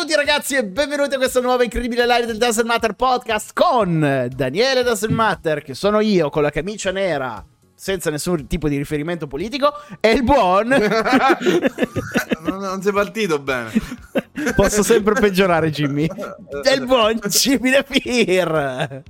tutti 0.00 0.14
ragazzi 0.14 0.56
e 0.56 0.64
benvenuti 0.64 1.16
a 1.16 1.18
questa 1.18 1.40
nuova 1.40 1.62
incredibile 1.62 2.06
live 2.06 2.24
del 2.24 2.38
Doesn't 2.38 2.64
Matter 2.64 2.94
podcast 2.94 3.50
con 3.52 4.30
Daniele 4.34 4.82
Doesn't 4.82 5.12
Matter, 5.12 5.62
che 5.62 5.74
sono 5.74 6.00
io 6.00 6.30
con 6.30 6.40
la 6.40 6.48
camicia 6.48 6.90
nera, 6.90 7.44
senza 7.74 8.08
nessun 8.08 8.46
tipo 8.46 8.70
di 8.70 8.78
riferimento 8.78 9.26
politico, 9.26 9.74
e 10.00 10.12
il 10.12 10.22
buon... 10.22 10.68
non, 12.40 12.60
non 12.60 12.80
sei 12.80 12.92
partito 12.94 13.40
bene. 13.40 13.72
Posso 14.56 14.82
sempre 14.82 15.20
peggiorare 15.20 15.68
Jimmy. 15.68 16.08
E 16.64 16.72
il 16.72 16.86
buon 16.86 17.18
Jimmy 17.28 17.70
De 17.70 17.84
Fir. 17.86 19.02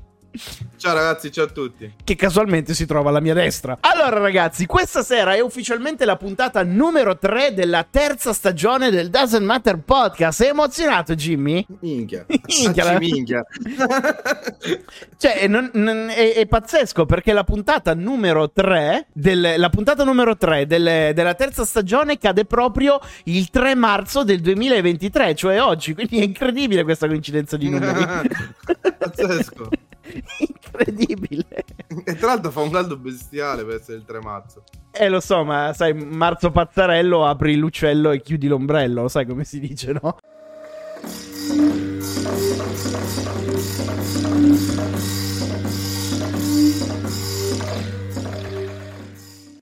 Ciao 0.76 0.94
ragazzi, 0.94 1.32
ciao 1.32 1.44
a 1.44 1.48
tutti. 1.48 1.92
Che 2.02 2.14
casualmente 2.14 2.72
si 2.72 2.86
trova 2.86 3.10
alla 3.10 3.20
mia 3.20 3.34
destra. 3.34 3.78
Allora 3.80 4.18
ragazzi, 4.18 4.64
questa 4.64 5.02
sera 5.02 5.34
è 5.34 5.40
ufficialmente 5.40 6.04
la 6.04 6.16
puntata 6.16 6.62
numero 6.62 7.18
3 7.18 7.52
della 7.52 7.84
terza 7.88 8.32
stagione 8.32 8.90
del 8.90 9.10
Doesn't 9.10 9.44
Matter 9.44 9.78
Podcast. 9.78 10.40
Sei 10.40 10.50
emozionato 10.50 11.14
Jimmy? 11.14 11.66
Minchia. 11.80 12.24
Minchia. 12.30 12.98
minchia. 12.98 13.44
cioè, 15.18 15.46
non, 15.48 15.70
non, 15.74 16.08
è, 16.08 16.34
è, 16.34 16.46
pazzesco 16.46 17.04
perché 17.04 17.32
la 17.32 17.44
puntata 17.44 17.92
numero 17.94 18.50
3, 18.50 19.08
del, 19.12 19.54
la 19.56 19.68
puntata 19.68 20.04
numero 20.04 20.36
3 20.36 20.66
del, 20.66 21.12
della 21.12 21.34
terza 21.34 21.64
stagione 21.64 22.18
cade 22.18 22.44
proprio 22.44 23.00
il 23.24 23.50
3 23.50 23.74
marzo 23.74 24.22
del 24.22 24.40
2023, 24.40 25.34
cioè 25.34 25.60
oggi. 25.60 25.92
Quindi 25.92 26.20
è 26.20 26.22
incredibile 26.22 26.84
questa 26.84 27.08
coincidenza 27.08 27.56
di 27.56 27.68
numeri. 27.68 28.06
pazzesco. 28.96 29.68
Incredibile. 30.38 31.64
E 32.04 32.14
tra 32.16 32.28
l'altro 32.28 32.50
fa 32.50 32.60
un 32.60 32.70
caldo 32.70 32.96
bestiale 32.96 33.64
per 33.64 33.76
essere 33.76 33.98
il 33.98 34.04
3 34.04 34.20
marzo. 34.20 34.64
Eh, 34.92 35.08
lo 35.08 35.20
so, 35.20 35.44
ma 35.44 35.72
sai, 35.72 35.94
marzo 35.94 36.50
pazzarello, 36.50 37.26
apri 37.26 37.56
l'uccello 37.56 38.10
e 38.10 38.20
chiudi 38.20 38.48
l'ombrello, 38.48 39.02
lo 39.02 39.08
sai 39.08 39.26
come 39.26 39.44
si 39.44 39.60
dice, 39.60 39.92
no? 39.92 40.16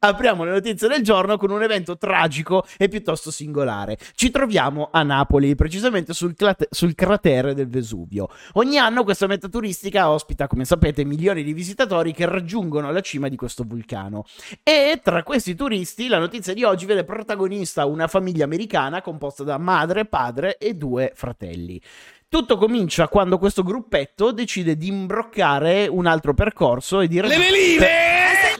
Apriamo 0.00 0.44
le 0.44 0.52
notizie 0.52 0.86
del 0.86 1.02
giorno 1.02 1.36
con 1.36 1.50
un 1.50 1.62
evento 1.62 1.96
tragico 1.96 2.64
e 2.76 2.88
piuttosto 2.88 3.30
singolare. 3.30 3.98
Ci 4.14 4.30
troviamo 4.30 4.90
a 4.92 5.02
Napoli, 5.02 5.56
precisamente 5.56 6.12
sul, 6.12 6.34
clate- 6.34 6.68
sul, 6.70 6.94
cratere 6.94 7.54
del 7.54 7.68
Vesuvio. 7.68 8.28
Ogni 8.54 8.78
anno 8.78 9.02
questa 9.02 9.26
meta 9.26 9.48
turistica 9.48 10.10
ospita, 10.10 10.46
come 10.46 10.64
sapete, 10.64 11.04
milioni 11.04 11.42
di 11.42 11.52
visitatori 11.52 12.12
che 12.12 12.26
raggiungono 12.26 12.92
la 12.92 13.00
cima 13.00 13.28
di 13.28 13.36
questo 13.36 13.64
vulcano. 13.66 14.24
E 14.62 15.00
tra 15.02 15.24
questi 15.24 15.56
turisti 15.56 16.06
la 16.06 16.18
notizia 16.18 16.54
di 16.54 16.62
oggi 16.62 16.86
vede 16.86 17.02
protagonista 17.02 17.84
una 17.84 18.06
famiglia 18.06 18.44
americana 18.44 19.02
composta 19.02 19.42
da 19.42 19.58
madre, 19.58 20.04
padre 20.04 20.58
e 20.58 20.74
due 20.74 21.12
fratelli. 21.14 21.80
Tutto 22.28 22.56
comincia 22.56 23.08
quando 23.08 23.38
questo 23.38 23.62
gruppetto 23.62 24.32
decide 24.32 24.76
di 24.76 24.88
imbroccare 24.88 25.86
un 25.86 26.06
altro 26.06 26.34
percorso 26.34 27.00
e 27.00 27.08
di... 27.08 27.20
Le 27.20 27.28
veline! 27.28 28.17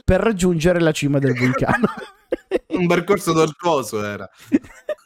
Per 0.09 0.23
raggiungere 0.23 0.81
la 0.81 0.91
cima 0.91 1.19
del 1.19 1.35
vulcano. 1.35 1.85
Un 2.69 2.87
percorso 2.87 3.33
tortuoso 3.33 4.05
era. 4.05 4.29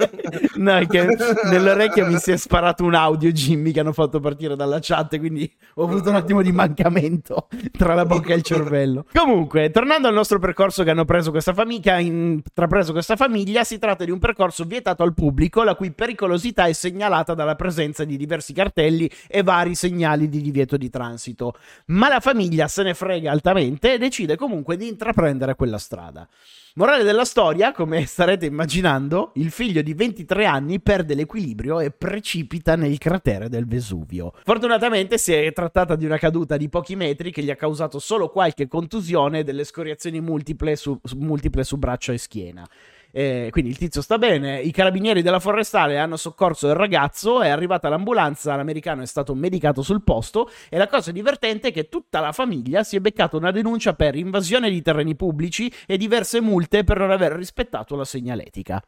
no, 0.56 0.76
è 0.76 0.86
che 0.86 1.06
nell'orecchio 1.44 2.06
mi 2.06 2.18
si 2.18 2.32
è 2.32 2.36
sparato 2.36 2.84
un 2.84 2.94
audio 2.94 3.30
Jimmy 3.30 3.70
che 3.70 3.80
hanno 3.80 3.92
fatto 3.92 4.20
partire 4.20 4.56
dalla 4.56 4.78
chat, 4.80 5.18
quindi 5.18 5.50
ho 5.74 5.84
avuto 5.84 6.10
un 6.10 6.16
attimo 6.16 6.42
di 6.42 6.52
mancamento 6.52 7.48
tra 7.76 7.94
la 7.94 8.04
bocca 8.04 8.32
e 8.32 8.36
il 8.36 8.42
cervello. 8.42 9.06
Comunque, 9.12 9.70
tornando 9.70 10.08
al 10.08 10.14
nostro 10.14 10.38
percorso 10.38 10.82
che 10.82 10.90
hanno 10.90 11.04
preso 11.04 11.30
questa 11.30 11.54
famiglia, 11.54 11.98
intrapreso 11.98 12.92
questa 12.92 13.16
famiglia, 13.16 13.64
si 13.64 13.78
tratta 13.78 14.04
di 14.04 14.10
un 14.10 14.18
percorso 14.18 14.64
vietato 14.64 15.02
al 15.02 15.14
pubblico, 15.14 15.62
la 15.62 15.74
cui 15.74 15.92
pericolosità 15.92 16.66
è 16.66 16.72
segnalata 16.72 17.34
dalla 17.34 17.56
presenza 17.56 18.04
di 18.04 18.16
diversi 18.16 18.52
cartelli 18.52 19.10
e 19.28 19.42
vari 19.42 19.74
segnali 19.74 20.28
di 20.28 20.40
divieto 20.40 20.76
di 20.76 20.90
transito. 20.90 21.54
Ma 21.86 22.08
la 22.08 22.20
famiglia 22.20 22.68
se 22.68 22.82
ne 22.82 22.94
frega 22.94 23.30
altamente 23.30 23.94
e 23.94 23.98
decide 23.98 24.36
comunque 24.36 24.76
di 24.76 24.88
intraprendere 24.88 25.54
quella 25.54 25.78
strada. 25.78 26.28
Morale 26.74 27.02
della 27.02 27.26
storia, 27.26 27.70
come 27.70 28.06
starete 28.06 28.46
immaginando, 28.46 29.32
il 29.34 29.50
figlio 29.50 29.82
di 29.82 29.92
23 29.92 30.46
anni 30.46 30.80
perde 30.80 31.14
l'equilibrio 31.14 31.80
e 31.80 31.90
precipita 31.90 32.76
nel 32.76 32.96
cratere 32.96 33.50
del 33.50 33.66
Vesuvio. 33.66 34.32
Fortunatamente 34.42 35.18
si 35.18 35.34
è 35.34 35.52
trattata 35.52 35.96
di 35.96 36.06
una 36.06 36.16
caduta 36.16 36.56
di 36.56 36.70
pochi 36.70 36.96
metri 36.96 37.30
che 37.30 37.42
gli 37.42 37.50
ha 37.50 37.56
causato 37.56 37.98
solo 37.98 38.30
qualche 38.30 38.68
contusione 38.68 39.40
e 39.40 39.44
delle 39.44 39.64
scoriazioni 39.64 40.22
multiple 40.22 40.74
su, 40.76 40.98
multiple 41.16 41.62
su 41.62 41.76
braccia 41.76 42.14
e 42.14 42.18
schiena. 42.18 42.66
Eh, 43.14 43.48
quindi 43.50 43.70
il 43.70 43.76
tizio 43.76 44.00
sta 44.00 44.16
bene. 44.16 44.60
I 44.60 44.70
carabinieri 44.72 45.20
della 45.20 45.38
forestale 45.38 45.98
hanno 45.98 46.16
soccorso 46.16 46.66
il 46.68 46.74
ragazzo. 46.74 47.42
È 47.42 47.48
arrivata 47.48 47.88
l'ambulanza. 47.88 48.56
L'americano 48.56 49.02
è 49.02 49.06
stato 49.06 49.34
medicato 49.34 49.82
sul 49.82 50.02
posto. 50.02 50.50
E 50.70 50.78
la 50.78 50.88
cosa 50.88 51.12
divertente 51.12 51.68
è 51.68 51.72
che 51.72 51.88
tutta 51.88 52.20
la 52.20 52.32
famiglia 52.32 52.82
si 52.82 52.96
è 52.96 53.00
beccata 53.00 53.36
una 53.36 53.50
denuncia 53.50 53.94
per 53.94 54.16
invasione 54.16 54.70
di 54.70 54.80
terreni 54.80 55.14
pubblici 55.14 55.72
e 55.86 55.96
diverse 55.98 56.40
multe 56.40 56.84
per 56.84 56.98
non 56.98 57.10
aver 57.10 57.32
rispettato 57.32 57.94
la 57.94 58.04
segnaletica. 58.04 58.82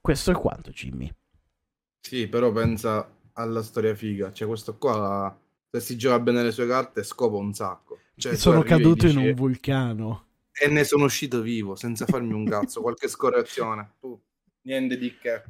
Questo 0.00 0.30
è 0.30 0.34
quanto, 0.34 0.70
Jimmy. 0.70 1.12
Sì, 2.00 2.26
però 2.28 2.50
pensa 2.50 3.06
alla 3.34 3.62
storia 3.62 3.94
figa. 3.94 4.32
Cioè, 4.32 4.48
questo 4.48 4.78
qua, 4.78 5.38
se 5.70 5.80
si 5.80 5.98
gioca 5.98 6.18
bene 6.18 6.42
le 6.42 6.50
sue 6.50 6.66
carte, 6.66 7.02
scopa 7.02 7.36
un 7.36 7.52
sacco. 7.52 7.98
Cioè, 8.16 8.34
sono 8.36 8.62
caduto 8.62 9.06
dici... 9.06 9.18
in 9.18 9.26
un 9.26 9.34
vulcano 9.34 10.28
e 10.52 10.68
ne 10.68 10.84
sono 10.84 11.04
uscito 11.04 11.40
vivo 11.40 11.76
senza 11.76 12.06
farmi 12.06 12.32
un 12.32 12.44
cazzo, 12.44 12.80
qualche 12.80 13.08
scorrezione. 13.08 13.96
Uh, 14.00 14.20
niente 14.62 14.96
di 14.96 15.16
che. 15.18 15.42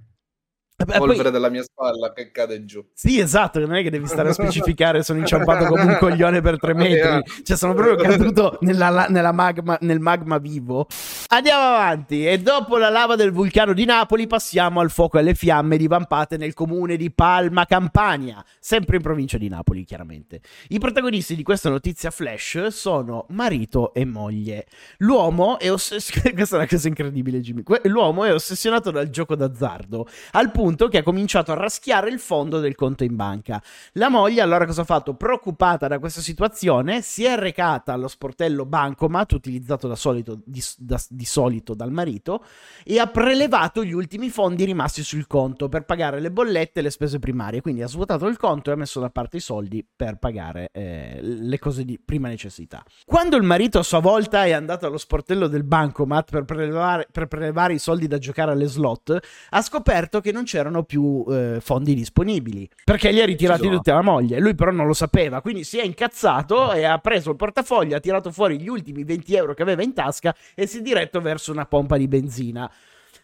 Beh, 0.84 0.98
polvere 0.98 1.22
poi... 1.22 1.32
della 1.32 1.48
mia 1.48 1.62
spalla 1.62 2.12
che 2.12 2.30
cade 2.30 2.64
giù. 2.64 2.84
Sì, 2.92 3.20
esatto, 3.20 3.60
non 3.60 3.74
è 3.74 3.82
che 3.82 3.90
devi 3.90 4.06
stare 4.06 4.30
a 4.30 4.32
specificare 4.32 5.02
sono 5.02 5.18
inciampato 5.18 5.66
come 5.66 5.82
un 5.82 5.96
coglione 5.98 6.40
per 6.40 6.58
tre 6.58 6.74
metri. 6.74 7.22
Cioè, 7.42 7.56
sono 7.56 7.74
proprio 7.74 7.96
caduto 7.96 8.58
nella, 8.60 9.06
nella 9.08 9.32
magma, 9.32 9.76
nel 9.82 10.00
magma 10.00 10.38
vivo. 10.38 10.86
Andiamo 11.28 11.62
avanti. 11.62 12.26
E 12.26 12.38
dopo 12.38 12.76
la 12.76 12.88
lava 12.88 13.16
del 13.16 13.32
vulcano 13.32 13.72
di 13.72 13.84
Napoli 13.84 14.26
passiamo 14.26 14.80
al 14.80 14.90
fuoco 14.90 15.16
e 15.16 15.20
alle 15.20 15.34
fiamme 15.34 15.76
divampate 15.76 16.36
nel 16.36 16.54
comune 16.54 16.96
di 16.96 17.10
Palma, 17.10 17.66
Campania, 17.66 18.44
sempre 18.58 18.96
in 18.96 19.02
provincia 19.02 19.38
di 19.38 19.48
Napoli, 19.48 19.84
chiaramente. 19.84 20.40
I 20.68 20.78
protagonisti 20.78 21.36
di 21.36 21.42
questa 21.42 21.68
notizia 21.68 22.10
flash 22.10 22.68
sono 22.68 23.26
marito 23.30 23.92
e 23.94 24.04
moglie. 24.04 24.66
L'uomo 24.98 25.58
è 25.58 25.70
ossessionato... 25.70 26.32
questa 26.34 26.56
è 26.56 26.58
una 26.58 26.68
cosa 26.68 26.88
incredibile, 26.88 27.40
Jimmy. 27.40 27.62
L'uomo 27.84 28.24
è 28.24 28.32
ossessionato 28.32 28.90
dal 28.90 29.10
gioco 29.10 29.34
d'azzardo, 29.34 30.06
al 30.32 30.50
punto 30.50 30.69
punto 30.70 30.88
che 30.88 30.98
ha 30.98 31.02
cominciato 31.02 31.50
a 31.50 31.56
raschiare 31.56 32.10
il 32.10 32.20
fondo 32.20 32.60
del 32.60 32.76
conto 32.76 33.02
in 33.02 33.16
banca. 33.16 33.60
La 33.94 34.08
moglie 34.08 34.40
allora 34.40 34.66
cosa 34.66 34.82
ha 34.82 34.84
fatto? 34.84 35.14
Preoccupata 35.14 35.88
da 35.88 35.98
questa 35.98 36.20
situazione, 36.20 37.02
si 37.02 37.24
è 37.24 37.36
recata 37.36 37.92
allo 37.92 38.06
sportello 38.06 38.64
Bancomat, 38.64 39.32
utilizzato 39.32 39.88
da 39.88 39.96
solito, 39.96 40.40
di, 40.44 40.62
da, 40.76 41.00
di 41.08 41.24
solito 41.24 41.74
dal 41.74 41.90
marito, 41.90 42.44
e 42.84 43.00
ha 43.00 43.08
prelevato 43.08 43.82
gli 43.82 43.92
ultimi 43.92 44.30
fondi 44.30 44.64
rimasti 44.64 45.02
sul 45.02 45.26
conto 45.26 45.68
per 45.68 45.84
pagare 45.84 46.20
le 46.20 46.30
bollette 46.30 46.78
e 46.78 46.82
le 46.82 46.90
spese 46.90 47.18
primarie. 47.18 47.60
Quindi 47.60 47.82
ha 47.82 47.88
svuotato 47.88 48.26
il 48.28 48.36
conto 48.36 48.70
e 48.70 48.74
ha 48.74 48.76
messo 48.76 49.00
da 49.00 49.10
parte 49.10 49.38
i 49.38 49.40
soldi 49.40 49.84
per 49.84 50.18
pagare 50.18 50.70
eh, 50.72 51.18
le 51.20 51.58
cose 51.58 51.84
di 51.84 51.98
prima 51.98 52.28
necessità. 52.28 52.84
Quando 53.04 53.36
il 53.36 53.42
marito 53.42 53.80
a 53.80 53.82
sua 53.82 53.98
volta 53.98 54.44
è 54.44 54.52
andato 54.52 54.86
allo 54.86 54.98
sportello 54.98 55.48
del 55.48 55.64
Bancomat 55.64 56.30
per 56.30 56.44
prelevare, 56.44 57.08
per 57.10 57.26
prelevare 57.26 57.74
i 57.74 57.78
soldi 57.80 58.06
da 58.06 58.18
giocare 58.18 58.52
alle 58.52 58.66
slot, 58.66 59.18
ha 59.50 59.62
scoperto 59.62 60.20
che 60.20 60.30
non 60.30 60.44
c'era 60.44 60.58
c'erano 60.60 60.82
più 60.82 61.24
eh, 61.28 61.58
fondi 61.60 61.94
disponibili 61.94 62.68
perché 62.84 63.10
li 63.10 63.20
ha 63.20 63.24
ritirati 63.24 63.68
tutti 63.68 63.90
alla 63.90 64.02
moglie. 64.02 64.38
Lui 64.38 64.54
però 64.54 64.70
non 64.70 64.86
lo 64.86 64.92
sapeva, 64.92 65.40
quindi 65.40 65.64
si 65.64 65.78
è 65.78 65.84
incazzato 65.84 66.72
e 66.72 66.84
ha 66.84 66.98
preso 66.98 67.30
il 67.30 67.36
portafoglio, 67.36 67.96
ha 67.96 68.00
tirato 68.00 68.30
fuori 68.30 68.60
gli 68.60 68.68
ultimi 68.68 69.04
20 69.04 69.34
euro 69.34 69.54
che 69.54 69.62
aveva 69.62 69.82
in 69.82 69.94
tasca 69.94 70.34
e 70.54 70.66
si 70.66 70.78
è 70.78 70.82
diretto 70.82 71.20
verso 71.20 71.50
una 71.50 71.64
pompa 71.64 71.96
di 71.96 72.08
benzina. 72.08 72.70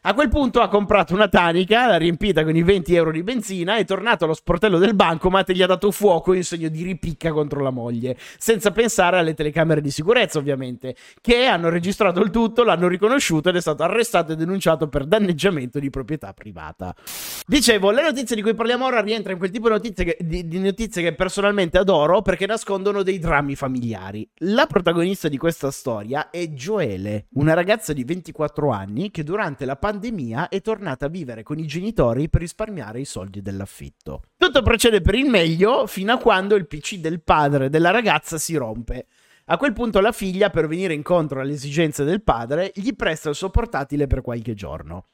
A 0.08 0.14
quel 0.14 0.28
punto 0.28 0.60
ha 0.60 0.68
comprato 0.68 1.14
una 1.14 1.26
tanica, 1.26 1.88
l'ha 1.88 1.96
riempita 1.96 2.44
con 2.44 2.54
i 2.54 2.62
20 2.62 2.94
euro 2.94 3.10
di 3.10 3.24
benzina, 3.24 3.76
è 3.76 3.84
tornato 3.84 4.22
allo 4.22 4.34
sportello 4.34 4.78
del 4.78 4.94
bancomat 4.94 5.50
e 5.50 5.54
gli 5.54 5.62
ha 5.62 5.66
dato 5.66 5.90
fuoco 5.90 6.32
in 6.32 6.44
segno 6.44 6.68
di 6.68 6.84
ripicca 6.84 7.32
contro 7.32 7.60
la 7.60 7.70
moglie, 7.70 8.16
senza 8.38 8.70
pensare 8.70 9.18
alle 9.18 9.34
telecamere 9.34 9.80
di 9.80 9.90
sicurezza 9.90 10.38
ovviamente, 10.38 10.94
che 11.20 11.46
hanno 11.46 11.70
registrato 11.70 12.20
il 12.20 12.30
tutto, 12.30 12.62
l'hanno 12.62 12.86
riconosciuto 12.86 13.48
ed 13.48 13.56
è 13.56 13.60
stato 13.60 13.82
arrestato 13.82 14.30
e 14.30 14.36
denunciato 14.36 14.86
per 14.86 15.06
danneggiamento 15.06 15.80
di 15.80 15.90
proprietà 15.90 16.32
privata. 16.32 16.94
Dicevo, 17.48 17.92
le 17.92 18.02
notizie 18.02 18.34
di 18.34 18.42
cui 18.42 18.56
parliamo 18.56 18.86
ora 18.86 19.00
rientrano 19.00 19.34
in 19.34 19.38
quel 19.38 19.52
tipo 19.52 19.68
di 19.68 19.74
notizie, 19.74 20.04
che, 20.04 20.16
di, 20.20 20.48
di 20.48 20.58
notizie 20.58 21.00
che 21.00 21.14
personalmente 21.14 21.78
adoro 21.78 22.20
perché 22.20 22.44
nascondono 22.44 23.04
dei 23.04 23.20
drammi 23.20 23.54
familiari. 23.54 24.28
La 24.38 24.66
protagonista 24.66 25.28
di 25.28 25.36
questa 25.36 25.70
storia 25.70 26.30
è 26.30 26.48
Joele, 26.48 27.28
una 27.34 27.54
ragazza 27.54 27.92
di 27.92 28.02
24 28.02 28.70
anni 28.70 29.12
che 29.12 29.22
durante 29.22 29.64
la 29.64 29.76
pandemia 29.76 30.48
è 30.48 30.60
tornata 30.60 31.06
a 31.06 31.08
vivere 31.08 31.44
con 31.44 31.60
i 31.60 31.66
genitori 31.66 32.28
per 32.28 32.40
risparmiare 32.40 32.98
i 32.98 33.04
soldi 33.04 33.40
dell'affitto. 33.40 34.22
Tutto 34.36 34.62
procede 34.62 35.00
per 35.00 35.14
il 35.14 35.30
meglio 35.30 35.86
fino 35.86 36.14
a 36.14 36.18
quando 36.18 36.56
il 36.56 36.66
PC 36.66 36.96
del 36.96 37.22
padre 37.22 37.70
della 37.70 37.92
ragazza 37.92 38.38
si 38.38 38.56
rompe. 38.56 39.06
A 39.44 39.56
quel 39.56 39.72
punto 39.72 40.00
la 40.00 40.10
figlia, 40.10 40.50
per 40.50 40.66
venire 40.66 40.94
incontro 40.94 41.40
alle 41.40 41.52
esigenze 41.52 42.02
del 42.02 42.24
padre, 42.24 42.72
gli 42.74 42.92
presta 42.96 43.28
il 43.28 43.36
suo 43.36 43.50
portatile 43.50 44.08
per 44.08 44.20
qualche 44.20 44.54
giorno. 44.54 45.04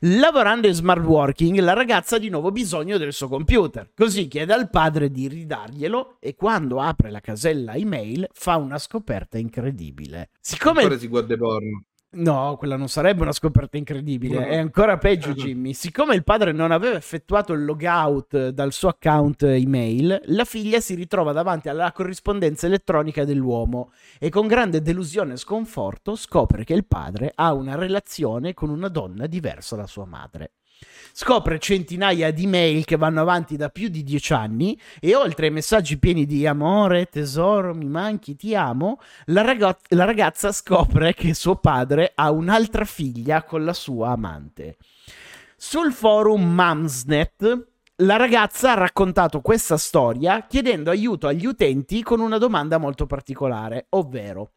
Lavorando 0.00 0.68
in 0.68 0.74
smart 0.74 1.04
working, 1.04 1.58
la 1.58 1.72
ragazza 1.72 2.16
ha 2.16 2.18
di 2.18 2.28
nuovo 2.28 2.52
bisogno 2.52 2.96
del 2.96 3.12
suo 3.12 3.28
computer, 3.28 3.90
così 3.94 4.28
chiede 4.28 4.52
al 4.52 4.70
padre 4.70 5.10
di 5.10 5.26
ridarglielo 5.26 6.16
e 6.20 6.36
quando 6.36 6.80
apre 6.80 7.10
la 7.10 7.20
casella 7.20 7.74
email 7.74 8.28
fa 8.32 8.56
una 8.56 8.78
scoperta 8.78 9.38
incredibile. 9.38 10.30
Siccome... 10.40 10.82
Ancora 10.82 10.98
si 10.98 11.08
guarda 11.08 11.36
porno. 11.36 11.84
No, 12.14 12.56
quella 12.58 12.76
non 12.76 12.88
sarebbe 12.88 13.22
una 13.22 13.32
scoperta 13.32 13.76
incredibile. 13.76 14.38
No. 14.38 14.46
È 14.46 14.56
ancora 14.56 14.98
peggio, 14.98 15.32
Jimmy. 15.32 15.72
Siccome 15.72 16.14
il 16.14 16.24
padre 16.24 16.52
non 16.52 16.70
aveva 16.70 16.96
effettuato 16.96 17.52
il 17.52 17.64
logout 17.64 18.48
dal 18.48 18.72
suo 18.72 18.88
account 18.88 19.42
email, 19.42 20.20
la 20.26 20.44
figlia 20.44 20.80
si 20.80 20.94
ritrova 20.94 21.32
davanti 21.32 21.68
alla 21.68 21.92
corrispondenza 21.92 22.66
elettronica 22.66 23.24
dell'uomo 23.24 23.92
e 24.18 24.28
con 24.28 24.46
grande 24.46 24.82
delusione 24.82 25.34
e 25.34 25.36
sconforto 25.36 26.16
scopre 26.16 26.64
che 26.64 26.74
il 26.74 26.86
padre 26.86 27.32
ha 27.34 27.52
una 27.52 27.74
relazione 27.74 28.54
con 28.54 28.70
una 28.70 28.88
donna 28.88 29.26
diversa 29.26 29.76
da 29.76 29.86
sua 29.86 30.04
madre. 30.04 30.52
Scopre 31.16 31.60
centinaia 31.60 32.32
di 32.32 32.46
mail 32.46 32.84
che 32.84 32.96
vanno 32.96 33.20
avanti 33.20 33.56
da 33.56 33.68
più 33.68 33.88
di 33.88 34.02
dieci 34.02 34.32
anni 34.32 34.78
e 35.00 35.14
oltre 35.14 35.46
ai 35.46 35.52
messaggi 35.52 35.98
pieni 35.98 36.26
di 36.26 36.44
amore, 36.44 37.06
tesoro, 37.06 37.72
mi 37.72 37.86
manchi, 37.86 38.34
ti 38.34 38.54
amo, 38.56 38.98
la, 39.26 39.42
ragaz- 39.42 39.92
la 39.92 40.04
ragazza 40.04 40.50
scopre 40.50 41.14
che 41.14 41.32
suo 41.32 41.56
padre 41.56 42.12
ha 42.16 42.32
un'altra 42.32 42.84
figlia 42.84 43.44
con 43.44 43.64
la 43.64 43.72
sua 43.72 44.10
amante. 44.10 44.76
Sul 45.56 45.92
forum 45.92 46.42
Mamsnet 46.42 47.68
la 47.98 48.16
ragazza 48.16 48.72
ha 48.72 48.74
raccontato 48.74 49.40
questa 49.40 49.76
storia 49.76 50.44
chiedendo 50.48 50.90
aiuto 50.90 51.28
agli 51.28 51.46
utenti 51.46 52.02
con 52.02 52.18
una 52.18 52.38
domanda 52.38 52.78
molto 52.78 53.06
particolare, 53.06 53.86
ovvero 53.90 54.54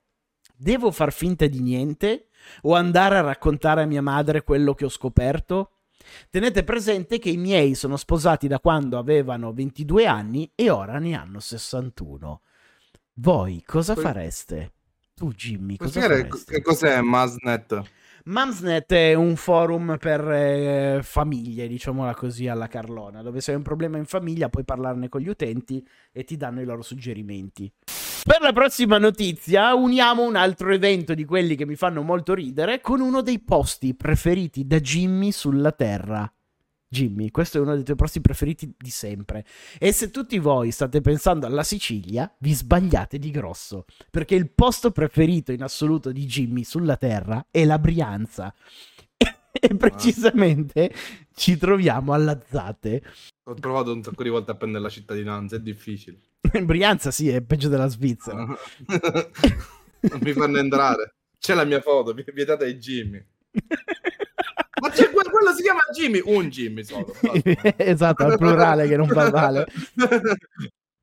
devo 0.56 0.90
far 0.90 1.14
finta 1.14 1.46
di 1.46 1.62
niente 1.62 2.30
o 2.64 2.74
andare 2.74 3.18
a 3.18 3.22
raccontare 3.22 3.84
a 3.84 3.86
mia 3.86 4.02
madre 4.02 4.42
quello 4.42 4.74
che 4.74 4.86
ho 4.86 4.90
scoperto? 4.90 5.77
Tenete 6.30 6.64
presente 6.64 7.20
che 7.20 7.30
i 7.30 7.38
miei 7.38 7.76
sono 7.76 7.98
sposati 7.98 8.48
da 8.48 8.60
quando 8.60 8.98
avevano 8.98 9.54
22 9.54 10.06
anni 10.06 10.52
e 10.56 10.70
ora 10.70 11.00
ne 11.00 11.16
hanno 11.16 11.40
61. 11.40 12.42
Voi 13.14 13.64
cosa 13.66 13.96
fareste? 13.96 14.74
Tu, 15.16 15.34
Jimmy, 15.34 15.78
cosa 15.78 16.02
fareste? 16.02 16.54
Che 16.54 16.62
cos'è 16.62 17.02
Masnet? 17.02 17.96
Mumsnet 18.28 18.92
è 18.92 19.14
un 19.14 19.38
forum 19.38 19.98
per 19.98 20.30
eh, 20.30 21.00
famiglie, 21.02 21.66
diciamola 21.68 22.14
così, 22.14 22.48
alla 22.50 22.68
Carlona, 22.68 23.22
dove 23.22 23.40
se 23.40 23.52
hai 23.52 23.58
un 23.58 23.64
problema 23.64 23.98
in 23.98 24.06
famiglia 24.06 24.50
puoi 24.50 24.66
parlarne 24.66 25.08
con 25.08 25.22
gli 25.22 25.30
utenti 25.30 25.86
e 26.12 26.26
ti 26.26 26.36
danno 26.36 26.60
i 26.60 26.66
loro 26.66 26.82
suggerimenti. 26.82 27.72
Per 28.24 28.42
la 28.42 28.52
prossima 28.54 28.98
notizia 28.98 29.74
uniamo 29.74 30.24
un 30.24 30.36
altro 30.36 30.72
evento 30.72 31.14
di 31.14 31.26
quelli 31.26 31.56
che 31.56 31.66
mi 31.66 31.76
fanno 31.76 32.02
molto 32.02 32.34
ridere 32.34 32.82
con 32.82 33.00
uno 33.00 33.22
dei 33.22 33.40
posti 33.40 33.96
preferiti 33.96 34.66
da 34.66 34.80
Jimmy 34.80 35.32
sulla 35.32 35.72
Terra. 35.72 36.32
Jimmy, 36.90 37.32
questo 37.32 37.58
è 37.58 37.62
uno 37.62 37.76
dei 37.76 37.84
tuoi 37.84 37.98
posti 37.98 38.22
preferiti 38.22 38.74
di 38.78 38.90
sempre. 38.90 39.46
E 39.78 39.92
se 39.92 40.10
tutti 40.10 40.40
voi 40.40 40.72
state 40.72 41.02
pensando 41.02 41.46
alla 41.46 41.64
Sicilia, 41.64 42.34
vi 42.40 42.54
sbagliate 42.54 43.20
di 43.20 43.30
grosso, 43.32 43.86
perché 44.10 44.36
il 44.36 44.50
posto 44.52 44.92
preferito 44.92 45.52
in 45.52 45.64
assoluto 45.64 46.12
di 46.12 46.26
Jimmy 46.26 46.64
sulla 46.64 46.96
Terra 46.96 47.46
è 47.52 47.66
la 47.66 47.80
Brianza. 47.80 48.54
e 49.52 49.76
precisamente 49.76 50.94
ci 51.34 51.58
troviamo 51.58 52.14
alla 52.14 52.40
Zate. 52.48 53.04
Ho 53.46 53.54
provato 53.56 53.94
un 53.94 54.04
sacco 54.04 54.24
di 54.24 54.30
volte 54.30 54.52
a 54.52 54.56
prendere 54.56 54.84
la 54.84 54.90
cittadinanza, 54.90 55.56
è 55.56 55.60
difficile. 55.60 56.20
In 56.54 56.66
Brianza 56.66 57.12
sì, 57.12 57.30
è 57.30 57.42
peggio 57.42 57.70
della 57.70 57.88
Svizzera. 57.88 58.44
non 58.46 60.20
mi 60.22 60.34
fanno 60.34 60.58
entrare. 60.58 61.16
C'è 61.40 61.54
la 61.54 61.66
mia 61.66 61.82
foto, 61.82 62.16
vietata 62.34 62.66
ai 62.66 62.78
Jimmy. 62.78 63.24
Ma 64.80 64.90
c'è 64.92 65.10
quello 65.10 65.54
si 65.56 65.64
chiama 65.64 65.80
Jimmy, 65.92 66.22
un 66.24 66.50
Jimmy 66.50 66.84
solo. 66.84 67.16
esatto, 67.78 68.26
al 68.26 68.38
plurale 68.38 68.88
che 68.88 68.96
non 68.96 69.08
fa 69.08 69.32
male. 69.32 69.66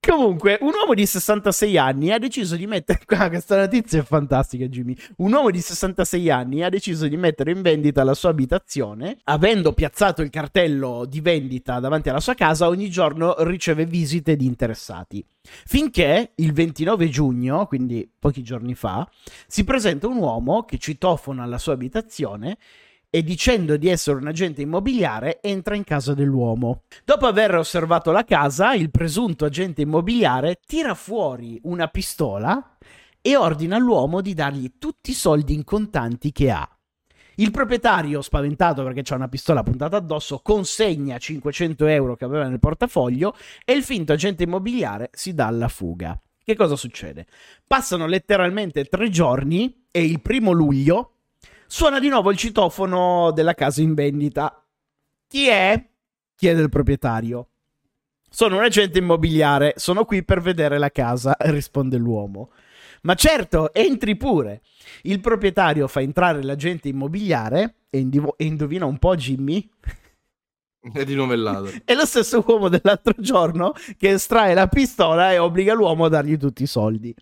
Comunque, 0.06 0.59
un 0.61 0.73
uomo 0.79 0.93
di 0.93 1.06
66 1.06 1.79
anni 1.79 2.11
ha 2.11 2.19
deciso 2.19 2.56
di 2.56 2.67
mettere. 2.67 3.01
Qua, 3.06 3.29
questa 3.31 3.56
notizia 3.56 4.01
è 4.01 4.05
fantastica, 4.05 4.67
Jimmy. 4.67 4.95
Un 5.17 5.33
uomo 5.33 5.51
di 5.51 5.61
66 5.61 6.31
anni 6.31 6.62
ha 6.62 6.69
deciso 6.69 7.09
di 7.09 7.17
mettere 7.17 7.53
in 7.53 7.62
vendita 7.62 8.05
la 8.05 8.12
sua 8.12 8.29
abitazione. 8.29 9.17
Avendo 9.25 9.73
piazzato 9.73 10.21
il 10.21 10.29
cartello 10.29 11.06
di 11.09 11.21
vendita 11.21 11.81
davanti 11.81 12.11
alla 12.11 12.21
sua 12.21 12.35
casa, 12.35 12.69
ogni 12.69 12.91
giorno 12.91 13.35
riceve 13.39 13.87
visite 13.87 14.37
di 14.37 14.45
interessati. 14.45 15.25
Finché 15.41 16.33
il 16.37 16.53
29 16.53 17.09
giugno, 17.09 17.67
quindi 17.67 18.09
pochi 18.19 18.43
giorni 18.43 18.75
fa, 18.75 19.09
si 19.47 19.65
presenta 19.65 20.06
un 20.06 20.19
uomo 20.19 20.65
che 20.65 20.77
citofona 20.77 21.45
alla 21.45 21.59
sua 21.59 21.73
abitazione 21.73 22.59
e 23.14 23.22
dicendo 23.22 23.76
di 23.76 23.88
essere 23.88 24.16
un 24.16 24.26
agente 24.26 24.62
immobiliare 24.62 25.40
entra 25.40 25.76
in 25.76 25.84
casa 25.84 26.14
dell'uomo. 26.14 26.82
Dopo 27.05 27.26
aver 27.26 27.55
osservato 27.55 28.11
la 28.11 28.25
casa, 28.25 28.75
il 28.75 28.90
presunto 28.90 29.44
agente 29.44 29.82
immobiliare 29.82 30.58
tira 30.66 30.94
fuori 30.94 31.61
una 31.62 31.87
pistola 31.87 32.76
e 33.20 33.37
ordina 33.37 33.76
all'uomo 33.76 34.20
di 34.20 34.34
dargli 34.34 34.78
tutti 34.81 35.12
i 35.12 35.14
soldi 35.14 35.55
in 35.55 35.62
contanti 35.62 36.32
che 36.32 36.50
ha. 36.50 36.69
Il 37.37 37.52
proprietario, 37.52 38.20
spaventato 38.20 38.82
perché 38.82 39.02
c'ha 39.05 39.14
una 39.14 39.28
pistola 39.28 39.62
puntata 39.62 39.96
addosso, 39.96 40.40
consegna 40.40 41.17
500 41.17 41.87
euro 41.87 42.17
che 42.17 42.25
aveva 42.25 42.49
nel 42.49 42.58
portafoglio 42.58 43.37
e 43.64 43.75
il 43.75 43.84
finto 43.84 44.12
agente 44.12 44.43
immobiliare 44.43 45.10
si 45.12 45.34
dà 45.34 45.46
alla 45.46 45.69
fuga. 45.69 46.20
Che 46.43 46.56
cosa 46.56 46.75
succede? 46.75 47.26
Passano 47.64 48.08
letteralmente 48.08 48.87
tre 48.87 49.08
giorni 49.08 49.87
e 49.93 50.02
il 50.02 50.20
primo 50.20 50.50
luglio 50.50 51.13
Suona 51.66 51.99
di 51.99 52.08
nuovo 52.08 52.31
il 52.31 52.37
citofono 52.37 53.31
della 53.32 53.55
casa 53.55 53.82
in 53.82 53.94
vendita. 53.94 54.64
Chi 55.26 55.49
è? 55.49 55.88
chiede 56.37 56.62
il 56.62 56.69
proprietario. 56.69 57.49
Sono 58.28 58.56
un 58.56 58.64
agente 58.64 58.99
immobiliare, 58.99 59.75
sono 59.76 60.05
qui 60.05 60.25
per 60.25 60.40
vedere 60.40 60.78
la 60.78 60.90
casa, 60.90 61.37
risponde 61.50 61.96
l'uomo. 61.96 62.50
Ma 63.02 63.14
certo, 63.14 63.72
entri 63.72 64.16
pure. 64.16 64.62
Il 65.02 65.20
proprietario 65.20 65.87
fa 65.88 66.00
entrare 66.00 66.43
l'agente 66.43 66.88
immobiliare 66.88 67.76
e, 67.90 67.99
indivo- 67.99 68.34
e 68.37 68.44
indovina 68.44 68.87
un 68.87 68.99
po' 68.99 69.14
Jimmy. 69.14 69.69
È 70.93 71.05
di 71.05 71.14
ladro. 71.14 71.70
È 71.84 71.94
lo 71.94 72.06
stesso 72.06 72.43
uomo 72.46 72.69
dell'altro 72.69 73.14
giorno 73.19 73.72
che 73.96 74.10
estrae 74.10 74.55
la 74.55 74.67
pistola 74.69 75.32
e 75.32 75.38
obbliga 75.38 75.75
l'uomo 75.75 76.06
a 76.06 76.08
dargli 76.08 76.37
tutti 76.37 76.62
i 76.62 76.67
soldi. 76.67 77.14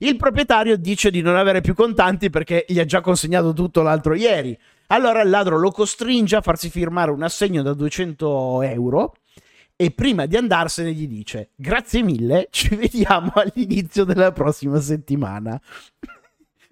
Il 0.00 0.16
proprietario 0.16 0.76
dice 0.76 1.10
di 1.10 1.22
non 1.22 1.34
avere 1.34 1.60
più 1.60 1.74
contanti 1.74 2.30
perché 2.30 2.64
gli 2.68 2.78
ha 2.78 2.84
già 2.84 3.00
consegnato 3.00 3.52
tutto 3.52 3.82
l'altro 3.82 4.14
ieri. 4.14 4.56
Allora 4.88 5.22
il 5.22 5.28
ladro 5.28 5.58
lo 5.58 5.72
costringe 5.72 6.36
a 6.36 6.40
farsi 6.40 6.70
firmare 6.70 7.10
un 7.10 7.22
assegno 7.22 7.62
da 7.62 7.74
200 7.74 8.62
euro 8.62 9.16
e 9.74 9.90
prima 9.90 10.26
di 10.26 10.36
andarsene 10.36 10.92
gli 10.92 11.08
dice 11.08 11.50
grazie 11.56 12.02
mille, 12.02 12.46
ci 12.50 12.74
vediamo 12.76 13.32
all'inizio 13.34 14.04
della 14.04 14.30
prossima 14.30 14.80
settimana. 14.80 15.60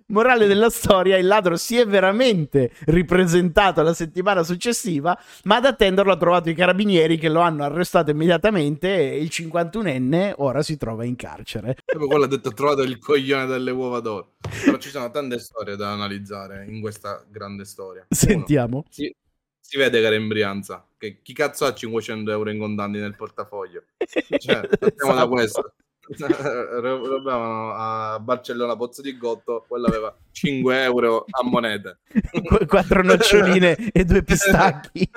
Morale 0.08 0.46
della 0.46 0.70
storia, 0.70 1.16
il 1.16 1.26
ladro 1.26 1.56
si 1.56 1.76
è 1.76 1.84
veramente 1.84 2.70
ripresentato 2.84 3.82
la 3.82 3.92
settimana 3.92 4.44
successiva, 4.44 5.18
ma 5.44 5.56
ad 5.56 5.64
attenderlo 5.64 6.12
ha 6.12 6.16
trovato 6.16 6.48
i 6.48 6.54
carabinieri 6.54 7.18
che 7.18 7.28
lo 7.28 7.40
hanno 7.40 7.64
arrestato 7.64 8.12
immediatamente 8.12 9.12
e 9.12 9.20
il 9.20 9.30
51enne 9.32 10.34
ora 10.36 10.62
si 10.62 10.76
trova 10.76 11.04
in 11.04 11.16
carcere. 11.16 11.78
Come 11.84 12.06
quello 12.06 12.24
ha 12.24 12.28
detto, 12.28 12.52
trovato 12.52 12.82
il 12.82 12.98
coglione 12.98 13.46
delle 13.46 13.72
uova 13.72 13.98
d'oro. 13.98 14.34
Però 14.64 14.76
ci 14.76 14.90
sono 14.90 15.10
tante 15.10 15.40
storie 15.40 15.74
da 15.74 15.90
analizzare 15.90 16.66
in 16.68 16.80
questa 16.80 17.24
grande 17.28 17.64
storia. 17.64 18.06
Sentiamo. 18.08 18.76
Uno, 18.76 18.86
si, 18.88 19.12
si, 19.58 19.76
vede 19.76 19.98
che 19.98 20.06
era 20.06 20.14
in 20.14 20.28
Brianza, 20.28 20.86
che 20.96 21.20
chi 21.20 21.32
cazzo 21.32 21.64
ha 21.64 21.74
500 21.74 22.30
euro 22.30 22.50
in 22.50 22.60
contanti 22.60 22.98
nel 22.98 23.16
portafoglio? 23.16 23.82
Cioè, 23.98 24.68
partiamo 24.78 25.14
da 25.14 25.22
esatto. 25.22 25.28
questo. 25.28 25.74
Rovavano 26.80 27.72
a 27.74 28.18
Barcellona 28.20 28.76
Pozzo 28.76 29.02
di 29.02 29.16
Gotto, 29.16 29.64
quello 29.66 29.86
aveva 29.86 30.16
5 30.32 30.82
euro 30.82 31.24
a 31.28 31.42
monete. 31.44 31.98
Quattro 32.66 33.02
noccioline 33.02 33.90
e 33.92 34.04
due 34.04 34.22
pistacchi. 34.24 35.08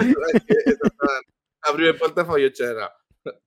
Aprire 1.60 1.90
il 1.90 1.98
portafoglio 1.98 2.50
c'era 2.52 2.92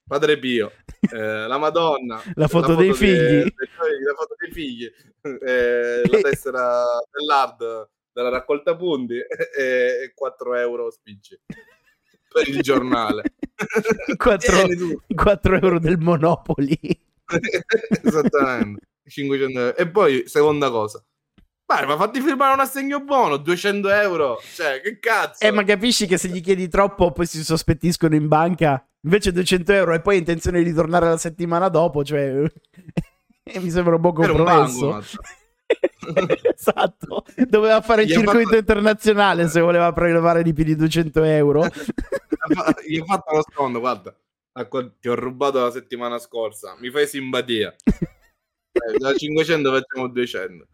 Padre 0.06 0.38
Pio, 0.38 0.72
eh, 1.12 1.46
la 1.46 1.58
Madonna, 1.58 2.22
la 2.34 2.46
foto, 2.46 2.68
la 2.68 2.74
foto 2.74 2.74
dei 2.74 2.94
figli, 2.94 3.14
de, 3.14 3.42
la 3.42 4.14
foto 4.14 4.34
dei 4.38 4.52
figli, 4.52 4.92
eh, 5.22 6.02
la 6.06 6.20
tessera 6.20 6.84
dell'hard 7.10 7.88
della 8.12 8.28
raccolta 8.28 8.76
punti 8.76 9.14
e, 9.14 9.24
e 9.58 10.12
4 10.14 10.54
euro 10.56 10.90
spicci 10.90 11.40
per 12.32 12.48
il 12.48 12.60
giornale. 12.60 13.22
4, 14.16 14.68
4 15.14 15.56
euro 15.56 15.78
del 15.78 15.98
Monopoli. 15.98 16.78
Esattamente. 18.02 18.86
500 19.06 19.58
euro. 19.58 19.76
E 19.76 19.88
poi, 19.88 20.24
seconda 20.26 20.70
cosa. 20.70 21.04
Ma, 21.66 21.86
ma 21.86 21.96
fatti 21.96 22.20
firmare 22.20 22.54
un 22.54 22.60
assegno 22.60 23.00
buono, 23.00 23.36
200 23.38 23.88
euro. 23.90 24.40
Cioè, 24.54 24.80
che 24.82 24.98
cazzo? 24.98 25.44
Eh, 25.44 25.50
ma 25.50 25.64
capisci 25.64 26.06
che 26.06 26.18
se 26.18 26.28
gli 26.28 26.40
chiedi 26.40 26.68
troppo 26.68 27.12
poi 27.12 27.26
si 27.26 27.42
sospettiscono 27.42 28.14
in 28.14 28.28
banca? 28.28 28.84
Invece 29.04 29.32
200 29.32 29.72
euro 29.72 29.94
e 29.94 30.00
poi 30.00 30.18
intenzione 30.18 30.62
di 30.62 30.72
tornare 30.72 31.08
la 31.08 31.16
settimana 31.16 31.68
dopo, 31.68 32.04
cioè... 32.04 32.42
mi 33.60 33.70
sembra 33.70 33.96
un 33.96 34.00
po' 34.00 34.12
compromesso. 34.12 35.02
esatto, 36.54 37.24
doveva 37.48 37.80
fare 37.80 38.02
il 38.02 38.08
Gli 38.08 38.12
ha 38.12 38.16
circuito 38.16 38.48
fatto- 38.48 38.56
internazionale 38.56 39.48
se 39.48 39.60
voleva 39.60 39.92
prelevare 39.92 40.42
di 40.42 40.52
più 40.52 40.64
di 40.64 40.76
200 40.76 41.22
euro. 41.24 41.66
Gli 42.86 42.98
ho 42.98 43.04
fatto 43.04 43.34
lo 43.34 43.44
sfondo, 43.48 43.80
guarda. 43.80 44.14
Ecco, 44.54 44.96
ti 44.98 45.08
ho 45.08 45.14
rubato 45.14 45.60
la 45.60 45.70
settimana 45.70 46.18
scorsa. 46.18 46.76
Mi 46.78 46.90
fai 46.90 47.06
simpatia. 47.06 47.74
Eh, 48.74 48.96
da 48.96 49.14
500 49.14 49.70
facciamo 49.70 50.08
200. 50.08 50.66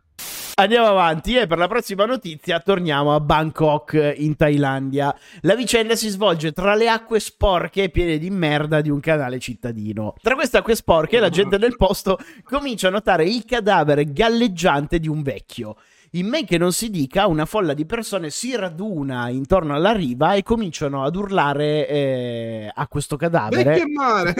Andiamo 0.54 0.86
avanti 0.86 1.36
e 1.36 1.46
per 1.46 1.58
la 1.58 1.68
prossima 1.68 2.04
notizia 2.04 2.58
torniamo 2.60 3.14
a 3.14 3.20
Bangkok 3.20 4.14
in 4.16 4.34
Thailandia. 4.34 5.16
La 5.42 5.54
vicenda 5.54 5.94
si 5.94 6.08
svolge 6.08 6.52
tra 6.52 6.74
le 6.74 6.88
acque 6.88 7.20
sporche 7.20 7.84
e 7.84 7.88
piene 7.90 8.18
di 8.18 8.30
merda 8.30 8.80
di 8.80 8.88
un 8.88 8.98
canale 8.98 9.38
cittadino. 9.38 10.14
Tra 10.20 10.34
queste 10.34 10.58
acque 10.58 10.74
sporche 10.74 11.20
la 11.20 11.28
gente 11.28 11.58
del 11.58 11.76
posto 11.76 12.18
comincia 12.44 12.88
a 12.88 12.92
notare 12.92 13.24
il 13.24 13.44
cadavere 13.44 14.12
galleggiante 14.12 14.98
di 14.98 15.08
un 15.08 15.22
vecchio. 15.22 15.76
In 16.12 16.26
men 16.26 16.46
che 16.46 16.56
non 16.56 16.72
si 16.72 16.88
dica, 16.88 17.26
una 17.26 17.44
folla 17.44 17.74
di 17.74 17.84
persone 17.84 18.30
si 18.30 18.56
raduna 18.56 19.28
intorno 19.28 19.74
alla 19.74 19.92
riva 19.92 20.32
e 20.32 20.42
cominciano 20.42 21.04
ad 21.04 21.14
urlare 21.14 21.86
eh, 21.86 22.70
a 22.72 22.88
questo 22.88 23.16
cadavere. 23.16 23.64
Vecchio 23.64 23.84
e 23.84 23.90
mare. 23.90 24.34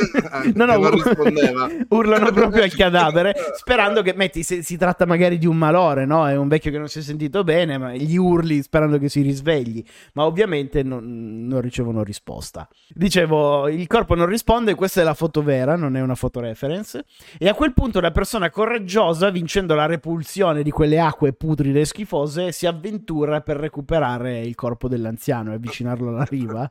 No, 0.54 0.64
no, 0.64 0.76
non 0.78 0.90
rispondeva. 0.92 1.68
urlano 1.90 2.32
proprio 2.32 2.62
al 2.62 2.72
cadavere, 2.72 3.34
sperando 3.54 4.00
che, 4.00 4.14
metti, 4.14 4.42
se 4.42 4.62
si 4.62 4.78
tratta 4.78 5.04
magari 5.04 5.36
di 5.36 5.44
un 5.44 5.58
malore, 5.58 6.06
no? 6.06 6.26
È 6.26 6.34
un 6.36 6.48
vecchio 6.48 6.70
che 6.70 6.78
non 6.78 6.88
si 6.88 7.00
è 7.00 7.02
sentito 7.02 7.44
bene, 7.44 7.76
ma 7.76 7.92
gli 7.92 8.16
urli 8.16 8.62
sperando 8.62 8.96
che 8.98 9.10
si 9.10 9.20
risvegli, 9.20 9.84
ma 10.14 10.24
ovviamente 10.24 10.82
non, 10.82 11.46
non 11.46 11.60
ricevono 11.60 12.02
risposta. 12.02 12.66
Dicevo, 12.88 13.68
il 13.68 13.86
corpo 13.86 14.14
non 14.14 14.24
risponde, 14.26 14.74
questa 14.74 15.02
è 15.02 15.04
la 15.04 15.12
foto 15.12 15.42
vera, 15.42 15.76
non 15.76 15.98
è 15.98 16.00
una 16.00 16.14
foto 16.14 16.40
reference, 16.40 17.04
e 17.36 17.46
a 17.46 17.52
quel 17.52 17.74
punto 17.74 17.98
una 17.98 18.10
persona 18.10 18.48
coraggiosa, 18.48 19.28
vincendo 19.28 19.74
la 19.74 19.84
repulsione 19.84 20.62
di 20.62 20.70
quelle 20.70 20.98
acque 20.98 21.34
putride 21.34 21.56
e 21.60 21.84
schifose, 21.84 22.52
si 22.52 22.66
avventura 22.66 23.40
per 23.40 23.56
recuperare 23.56 24.40
il 24.40 24.54
corpo 24.54 24.88
dell'anziano 24.88 25.50
e 25.50 25.54
avvicinarlo 25.54 26.08
alla 26.08 26.24
riva. 26.24 26.70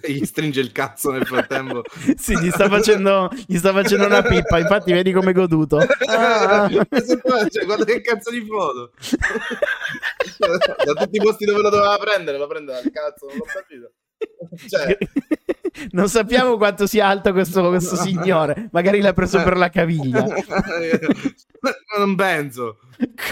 E 0.00 0.12
gli 0.12 0.24
stringe 0.24 0.60
il 0.60 0.72
cazzo 0.72 1.10
nel 1.10 1.26
frattempo. 1.26 1.82
Sì, 2.20 2.38
gli 2.38 2.50
sta 2.50 2.68
facendo, 2.68 3.30
gli 3.46 3.56
sta 3.56 3.72
facendo 3.72 4.06
una 4.06 4.22
pippa, 4.22 4.58
infatti 4.58 4.92
vedi 4.92 5.12
come 5.12 5.32
goduto. 5.32 5.78
Ah. 6.10 6.68
Cioè, 6.68 7.64
guarda 7.64 7.84
che 7.84 8.00
cazzo 8.00 8.30
di 8.30 8.44
foto. 8.44 8.92
da 10.84 10.92
tutti 10.94 11.16
i 11.16 11.22
posti 11.22 11.44
dove 11.44 11.62
lo 11.62 11.70
doveva 11.70 11.96
prendere, 11.98 12.36
lo 12.36 12.46
prende 12.46 12.72
dal 12.72 12.90
cazzo, 12.90 13.26
non 13.26 13.36
l'ho 13.36 13.44
capito. 13.44 13.92
Cioè, 14.68 14.98
Non 15.92 16.08
sappiamo 16.08 16.56
quanto 16.56 16.86
sia 16.86 17.06
alto 17.06 17.32
questo, 17.32 17.68
questo 17.68 17.96
signore, 17.96 18.68
magari 18.72 19.00
l'ha 19.00 19.12
preso 19.12 19.42
per 19.42 19.56
la 19.56 19.68
caviglia. 19.68 20.24
Non 21.98 22.14
penso. 22.14 22.78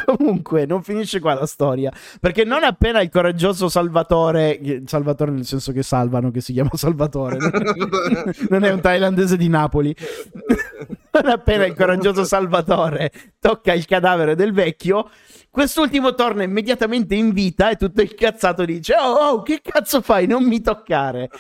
Comunque, 0.05 0.67
non 0.67 0.83
finisce 0.83 1.19
qua 1.19 1.33
la 1.33 1.47
storia. 1.47 1.91
Perché 2.21 2.45
non 2.45 2.63
appena 2.63 3.01
il 3.01 3.09
coraggioso 3.09 3.71
Salvatore, 3.71 4.83
Salvatore 4.85 5.31
nel 5.31 5.47
senso 5.47 5.73
che 5.73 5.83
salvano, 5.83 6.31
che 6.31 6.43
si 6.43 6.53
chiama 6.53 6.69
Salvatore, 6.75 7.39
non 8.51 8.65
è 8.65 8.71
un 8.73 8.81
thailandese 8.81 9.39
di 9.39 9.49
Napoli. 9.49 9.97
Non 11.13 11.31
appena 11.31 11.65
il 11.65 11.75
coraggioso 11.75 12.25
Salvatore 12.25 13.13
tocca 13.39 13.73
il 13.73 13.87
cadavere 13.87 14.35
del 14.35 14.53
vecchio, 14.53 15.09
quest'ultimo 15.51 16.15
torna 16.15 16.43
immediatamente 16.43 17.15
in 17.15 17.33
vita 17.33 17.71
e 17.71 17.77
tutto 17.77 18.03
incazzato 18.03 18.67
dice: 18.67 18.95
Oh, 18.95 19.15
oh, 19.15 19.43
che 19.43 19.61
cazzo 19.63 20.03
fai? 20.03 20.27
Non 20.27 20.45
mi 20.45 20.61
toccare. 20.61 21.31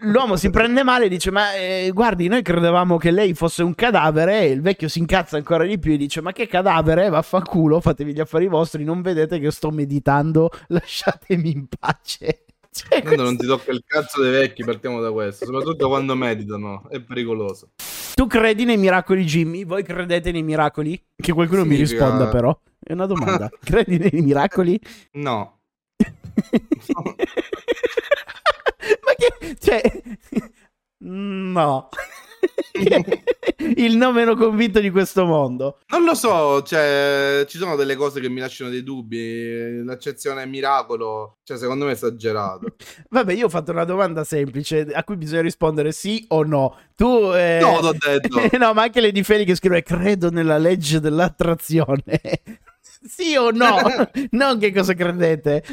L'uomo 0.00 0.36
si 0.36 0.48
prende 0.48 0.82
male 0.82 1.04
e 1.04 1.08
dice: 1.08 1.30
Ma 1.30 1.54
eh, 1.54 1.90
guardi, 1.92 2.26
noi 2.28 2.40
credevamo 2.42 2.96
che 2.96 3.10
lei 3.10 3.34
fosse 3.34 3.62
un 3.62 3.74
cadavere. 3.74 4.40
E 4.40 4.46
il 4.50 4.62
vecchio 4.62 4.88
si 4.88 4.98
incazza 5.00 5.36
ancora 5.36 5.64
di 5.64 5.78
più 5.78 5.92
e 5.92 5.96
dice: 5.98 6.22
Ma 6.22 6.32
che 6.32 6.46
cadavere? 6.46 7.10
Vaffanculo, 7.10 7.80
fatevi 7.80 8.14
gli 8.14 8.20
affari 8.20 8.46
vostri. 8.48 8.84
Non 8.84 9.02
vedete 9.02 9.38
che 9.38 9.50
sto 9.50 9.70
meditando? 9.70 10.50
Lasciatemi 10.68 11.50
in 11.50 11.66
pace. 11.66 12.44
Cioè, 12.72 13.02
Quando 13.02 13.24
non 13.24 13.36
questo- 13.36 13.54
ti 13.56 13.60
tocca 13.60 13.70
il 13.72 13.82
cazzo 13.86 14.22
dei 14.22 14.30
vecchi, 14.32 14.64
partiamo 14.64 14.98
da 15.02 15.12
questo. 15.12 15.44
Soprattutto 15.44 15.88
quando 15.88 16.14
meditano, 16.14 16.88
è 16.88 17.00
pericoloso. 17.00 17.72
Tu 18.14 18.26
credi 18.26 18.64
nei 18.64 18.78
miracoli, 18.78 19.24
Jimmy? 19.24 19.66
Voi 19.66 19.82
credete 19.82 20.32
nei 20.32 20.42
miracoli? 20.42 20.98
Che 21.14 21.32
qualcuno 21.34 21.66
mi 21.66 21.74
Significa- 21.74 22.04
risponda, 22.06 22.28
però. 22.30 22.58
È 22.82 22.94
una 22.94 23.04
domanda. 23.04 23.50
credi 23.62 23.98
nei 23.98 24.22
miracoli? 24.22 24.80
No, 25.12 25.58
che... 25.96 26.14
Cioè... 29.58 29.80
No. 31.04 31.88
Il 33.76 33.96
no 33.96 34.12
meno 34.12 34.36
convinto 34.36 34.80
di 34.80 34.90
questo 34.90 35.24
mondo. 35.24 35.78
non 35.88 36.04
lo 36.04 36.14
so. 36.14 36.62
Cioè, 36.62 37.44
ci 37.48 37.58
sono 37.58 37.76
delle 37.76 37.96
cose 37.96 38.20
che 38.20 38.28
mi 38.28 38.40
lasciano 38.40 38.70
dei 38.70 38.82
dubbi. 38.82 39.82
L'accezione 39.84 40.46
miracolo, 40.46 41.38
cioè, 41.42 41.58
secondo 41.58 41.84
me 41.84 41.90
è 41.90 41.94
esagerato. 41.94 42.76
Vabbè, 43.10 43.32
io 43.32 43.46
ho 43.46 43.48
fatto 43.48 43.72
una 43.72 43.84
domanda 43.84 44.24
semplice 44.24 44.86
a 44.92 45.02
cui 45.04 45.16
bisogna 45.16 45.42
rispondere 45.42 45.92
sì 45.92 46.24
o 46.28 46.44
no. 46.44 46.76
Tu... 46.94 47.32
eh, 47.34 47.58
No, 47.60 47.80
t'ho 47.80 47.92
detto. 47.98 48.40
no, 48.58 48.72
ma 48.72 48.82
anche 48.82 49.00
Lady 49.00 49.22
Feli 49.22 49.44
che 49.44 49.54
scrive 49.56 49.82
credo 49.82 50.30
nella 50.30 50.58
legge 50.58 51.00
dell'attrazione. 51.00 52.20
sì 52.80 53.34
o 53.36 53.50
no? 53.50 53.76
non 54.30 54.58
che 54.58 54.72
cosa 54.72 54.94
credete. 54.94 55.64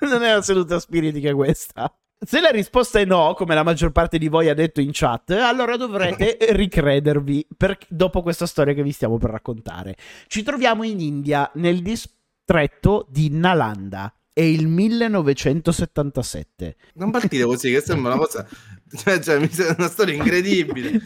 non 0.00 0.22
è 0.22 0.32
una 0.32 0.42
seduta 0.42 0.78
spiritica 0.80 1.32
questa. 1.34 1.92
Se 2.20 2.40
la 2.40 2.50
risposta 2.50 2.98
è 2.98 3.04
no, 3.04 3.32
come 3.34 3.54
la 3.54 3.62
maggior 3.62 3.92
parte 3.92 4.18
di 4.18 4.26
voi 4.26 4.48
ha 4.48 4.54
detto 4.54 4.80
in 4.80 4.90
chat, 4.92 5.30
allora 5.30 5.76
dovrete 5.76 6.36
ricredervi 6.50 7.46
per- 7.56 7.78
dopo 7.88 8.22
questa 8.22 8.46
storia 8.46 8.74
che 8.74 8.82
vi 8.82 8.90
stiamo 8.90 9.18
per 9.18 9.30
raccontare. 9.30 9.94
Ci 10.26 10.42
troviamo 10.42 10.82
in 10.82 10.98
India, 10.98 11.48
nel 11.54 11.80
distretto 11.80 13.06
di 13.08 13.28
Nalanda. 13.30 14.12
È 14.32 14.40
il 14.40 14.66
1977. 14.66 16.74
Non 16.94 17.10
partire 17.10 17.44
così, 17.44 17.70
che 17.72 17.80
sembra 17.80 18.14
una 18.14 18.24
cosa. 18.24 18.48
Cioè, 18.88 19.20
cioè, 19.20 19.38
mi 19.38 19.50
sembra 19.50 19.74
una 19.80 19.88
storia 19.88 20.14
incredibile. 20.14 20.98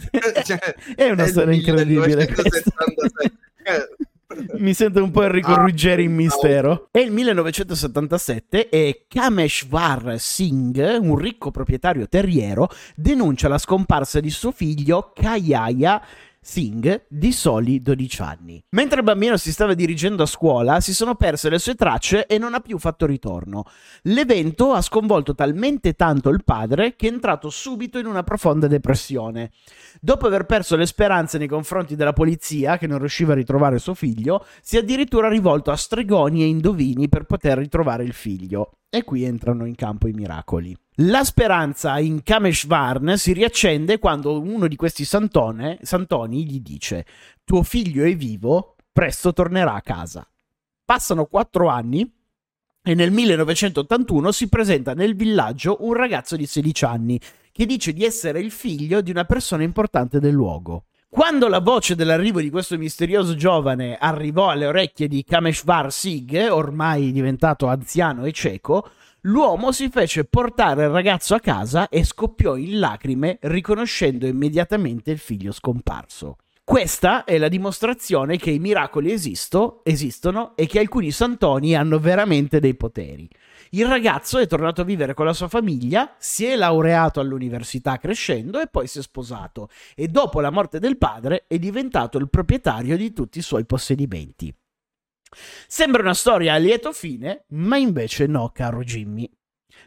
Cioè, 0.44 0.76
È 0.94 1.10
una 1.10 1.24
il 1.24 1.30
storia 1.30 1.52
incredibile 1.52 2.28
1977. 2.28 3.32
Mi 4.58 4.74
sento 4.74 5.02
un 5.02 5.10
po' 5.10 5.22
Enrico 5.22 5.52
Ah, 5.52 5.62
Ruggeri 5.62 6.04
in 6.04 6.14
mistero. 6.14 6.88
È 6.90 6.98
il 6.98 7.10
1977 7.10 8.68
e 8.68 9.04
Kameshwar 9.08 10.14
Singh, 10.18 10.98
un 11.00 11.16
ricco 11.16 11.50
proprietario 11.50 12.08
terriero, 12.08 12.68
denuncia 12.94 13.48
la 13.48 13.58
scomparsa 13.58 14.20
di 14.20 14.30
suo 14.30 14.50
figlio 14.52 15.12
Kayaya 15.14 16.02
Singh 16.44 17.04
di 17.08 17.30
soli 17.30 17.80
12 17.80 18.20
anni. 18.20 18.60
Mentre 18.70 18.98
il 18.98 19.04
bambino 19.04 19.36
si 19.36 19.52
stava 19.52 19.74
dirigendo 19.74 20.24
a 20.24 20.26
scuola, 20.26 20.80
si 20.80 20.92
sono 20.92 21.14
perse 21.14 21.48
le 21.48 21.60
sue 21.60 21.76
tracce 21.76 22.26
e 22.26 22.36
non 22.36 22.54
ha 22.54 22.58
più 22.58 22.78
fatto 22.78 23.06
ritorno. 23.06 23.62
L'evento 24.02 24.72
ha 24.72 24.82
sconvolto 24.82 25.36
talmente 25.36 25.94
tanto 25.94 26.30
il 26.30 26.42
padre 26.42 26.96
che 26.96 27.06
è 27.06 27.12
entrato 27.12 27.48
subito 27.48 28.00
in 28.00 28.06
una 28.06 28.24
profonda 28.24 28.66
depressione. 28.66 29.52
Dopo 30.00 30.26
aver 30.26 30.44
perso 30.44 30.74
le 30.74 30.86
speranze 30.86 31.38
nei 31.38 31.46
confronti 31.46 31.94
della 31.94 32.12
polizia, 32.12 32.76
che 32.76 32.88
non 32.88 32.98
riusciva 32.98 33.34
a 33.34 33.36
ritrovare 33.36 33.78
suo 33.78 33.94
figlio, 33.94 34.44
si 34.60 34.76
è 34.76 34.80
addirittura 34.80 35.28
rivolto 35.28 35.70
a 35.70 35.76
stregoni 35.76 36.42
e 36.42 36.46
indovini 36.46 37.08
per 37.08 37.22
poter 37.22 37.58
ritrovare 37.58 38.02
il 38.02 38.14
figlio. 38.14 38.78
E 38.90 39.04
qui 39.04 39.22
entrano 39.22 39.64
in 39.64 39.76
campo 39.76 40.08
i 40.08 40.12
miracoli. 40.12 40.76
La 40.96 41.24
speranza 41.24 41.98
in 41.98 42.22
Kameshvarn 42.22 43.16
si 43.16 43.32
riaccende 43.32 43.98
quando 43.98 44.38
uno 44.38 44.68
di 44.68 44.76
questi 44.76 45.06
santone, 45.06 45.78
santoni 45.80 46.44
gli 46.44 46.60
dice: 46.60 47.06
Tuo 47.44 47.62
figlio 47.62 48.04
è 48.04 48.14
vivo, 48.14 48.76
presto 48.92 49.32
tornerà 49.32 49.72
a 49.72 49.80
casa. 49.80 50.28
Passano 50.84 51.24
quattro 51.24 51.68
anni 51.68 52.06
e 52.82 52.94
nel 52.94 53.10
1981 53.10 54.32
si 54.32 54.50
presenta 54.50 54.92
nel 54.92 55.16
villaggio 55.16 55.78
un 55.80 55.94
ragazzo 55.94 56.36
di 56.36 56.44
16 56.44 56.84
anni 56.84 57.18
che 57.52 57.64
dice 57.64 57.94
di 57.94 58.04
essere 58.04 58.40
il 58.40 58.50
figlio 58.50 59.00
di 59.00 59.10
una 59.10 59.24
persona 59.24 59.62
importante 59.62 60.20
del 60.20 60.34
luogo. 60.34 60.84
Quando 61.08 61.48
la 61.48 61.60
voce 61.60 61.94
dell'arrivo 61.94 62.40
di 62.42 62.50
questo 62.50 62.76
misterioso 62.76 63.34
giovane 63.34 63.96
arrivò 63.96 64.50
alle 64.50 64.66
orecchie 64.66 65.08
di 65.08 65.24
Kameshvar 65.24 65.90
Singh, 65.90 66.48
ormai 66.50 67.12
diventato 67.12 67.66
anziano 67.66 68.24
e 68.24 68.32
cieco, 68.32 68.90
l'uomo 69.22 69.70
si 69.72 69.88
fece 69.88 70.24
portare 70.24 70.84
il 70.84 70.90
ragazzo 70.90 71.34
a 71.34 71.40
casa 71.40 71.88
e 71.88 72.04
scoppiò 72.04 72.56
in 72.56 72.78
lacrime 72.78 73.38
riconoscendo 73.42 74.26
immediatamente 74.26 75.10
il 75.10 75.18
figlio 75.18 75.52
scomparso. 75.52 76.36
Questa 76.64 77.24
è 77.24 77.38
la 77.38 77.48
dimostrazione 77.48 78.36
che 78.36 78.50
i 78.50 78.58
miracoli 78.58 79.10
esisto, 79.10 79.80
esistono 79.84 80.52
e 80.56 80.66
che 80.66 80.78
alcuni 80.78 81.10
santoni 81.10 81.74
hanno 81.74 81.98
veramente 81.98 82.60
dei 82.60 82.74
poteri. 82.74 83.28
Il 83.70 83.86
ragazzo 83.86 84.38
è 84.38 84.46
tornato 84.46 84.82
a 84.82 84.84
vivere 84.84 85.12
con 85.12 85.26
la 85.26 85.32
sua 85.32 85.48
famiglia, 85.48 86.14
si 86.18 86.44
è 86.44 86.56
laureato 86.56 87.20
all'università 87.20 87.98
crescendo 87.98 88.60
e 88.60 88.68
poi 88.68 88.86
si 88.86 89.00
è 89.00 89.02
sposato 89.02 89.68
e 89.94 90.08
dopo 90.08 90.40
la 90.40 90.50
morte 90.50 90.78
del 90.78 90.98
padre 90.98 91.44
è 91.46 91.58
diventato 91.58 92.16
il 92.18 92.30
proprietario 92.30 92.96
di 92.96 93.12
tutti 93.12 93.38
i 93.38 93.42
suoi 93.42 93.64
possedimenti. 93.64 94.54
Sembra 95.66 96.02
una 96.02 96.14
storia 96.14 96.54
a 96.54 96.58
lieto 96.58 96.92
fine, 96.92 97.44
ma 97.48 97.76
invece 97.76 98.26
no, 98.26 98.50
caro 98.52 98.82
Jimmy. 98.82 99.30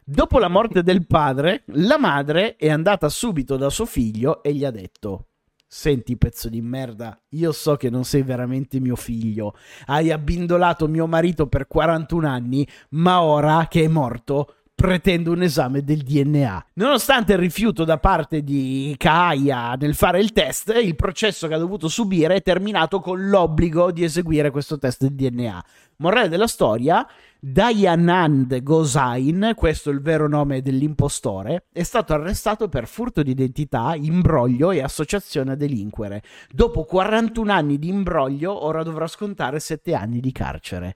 Dopo 0.04 0.40
la 0.40 0.48
morte 0.48 0.84
del 0.84 1.06
padre, 1.06 1.64
la 1.68 1.98
madre 1.98 2.56
è 2.56 2.70
andata 2.70 3.10
subito 3.10 3.58
da 3.58 3.70
suo 3.70 3.86
figlio 3.86 4.44
e 4.44 4.54
gli 4.54 4.66
ha 4.66 4.72
detto: 4.72 5.30
Senti, 5.68 6.18
pezzo 6.18 6.48
di 6.48 6.62
merda, 6.62 7.20
io 7.30 7.52
so 7.52 7.75
che 7.75 7.90
non 7.90 8.06
sei 8.06 8.22
veramente 8.22 8.80
mio 8.80 8.96
figlio. 8.96 9.56
Hai 9.86 10.12
abbindolato 10.12 10.88
mio 10.88 11.08
marito 11.08 11.48
per 11.48 11.68
41 11.68 12.28
anni, 12.28 12.68
ma 12.92 13.22
ora 13.22 13.68
che 13.68 13.84
è 13.84 13.88
morto, 13.88 14.58
pretendo 14.75 15.32
un 15.32 15.41
esame 15.41 15.84
del 15.84 16.03
DNA. 16.03 16.65
Nonostante 16.74 17.34
il 17.34 17.39
rifiuto 17.39 17.86
da 17.86 17.98
parte 17.98 18.44
di 18.44 18.94
Kaya 18.98 19.75
nel 19.79 19.96
fare 19.96 20.20
il 20.20 20.34
test, 20.34 20.77
il 20.84 20.96
processo 20.96 21.48
che 21.48 21.53
ha 21.53 21.58
dovuto 21.58 21.88
subire 21.88 22.36
è 22.36 22.41
terminato 22.41 23.00
con 23.00 23.27
l'obbligo 23.29 23.91
di 23.91 24.03
eseguire 24.03 24.51
questo 24.51 24.77
test 24.77 25.08
del 25.08 25.13
DNA. 25.13 25.63
Morale 25.98 26.27
della 26.27 26.48
storia, 26.48 27.08
Dayanand 27.48 28.64
Gosain, 28.64 29.52
questo 29.56 29.92
è 29.92 29.94
il 29.94 30.02
vero 30.02 30.28
nome 30.28 30.64
dell'impostore, 30.64 31.66
è 31.72 31.84
stato 31.84 32.14
arrestato 32.14 32.70
per 32.70 32.88
furto 32.88 33.22
di 33.22 33.30
identità, 33.30 33.94
imbroglio 33.96 34.72
e 34.72 34.82
associazione 34.82 35.52
a 35.52 35.56
delinquere. 35.56 36.24
Dopo 36.50 36.86
41 36.86 37.52
anni 37.52 37.78
di 37.78 37.90
imbroglio, 37.90 38.66
ora 38.66 38.82
dovrà 38.82 39.06
scontare 39.06 39.60
7 39.60 39.94
anni 39.94 40.22
di 40.22 40.32
carcere. 40.32 40.96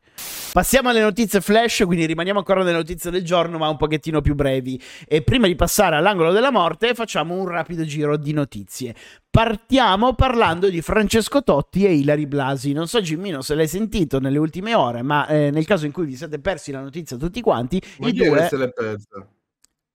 Passiamo 0.52 0.90
alle 0.90 1.02
notizie 1.02 1.40
flash, 1.40 1.84
quindi 1.86 2.08
rimaniamo 2.08 2.40
ancora 2.40 2.64
nelle 2.64 2.78
notizie 2.78 3.12
del 3.12 3.24
giorno, 3.24 3.60
ma 3.60 3.70
un 3.70 3.78
pochettino 3.78 4.20
più 4.20 4.34
brevi. 4.34 4.82
E 5.08 5.22
prima 5.22 5.46
di 5.46 5.54
passare 5.54 5.98
all'angolo 5.98 6.32
della 6.32 6.50
morte, 6.50 6.96
facciamo 6.96 7.36
un 7.36 7.48
rapido 7.48 7.86
giro 7.86 8.18
di 8.18 8.34
notizie. 8.34 8.96
Partiamo 9.40 10.16
parlando 10.16 10.70
di 10.70 10.82
Francesco 10.82 11.42
Totti 11.42 11.86
e 11.86 11.94
Ilari 11.94 12.28
Blasi. 12.28 12.74
Non 12.74 12.90
so, 12.90 13.00
Gimmino, 13.00 13.42
se 13.42 13.56
l'hai 13.56 13.70
sentito 13.70 14.20
nelle 14.20 14.38
ultime 14.38 14.76
ore, 14.76 15.02
ma 15.02 15.28
eh, 15.28 15.50
nel 15.50 15.66
caso 15.66 15.86
in 15.86 15.94
cui 15.94 16.06
vi 16.06 16.18
siete 16.18 16.40
persi 16.40 16.74
la 16.74 16.82
notizia 16.82 17.16
tutti 17.16 17.40
quanti, 17.40 17.82
Ma 18.00 18.10
i 18.10 18.12
due. 18.12 18.48
se 18.50 18.58
l'è 18.58 18.70
persa? 18.70 19.26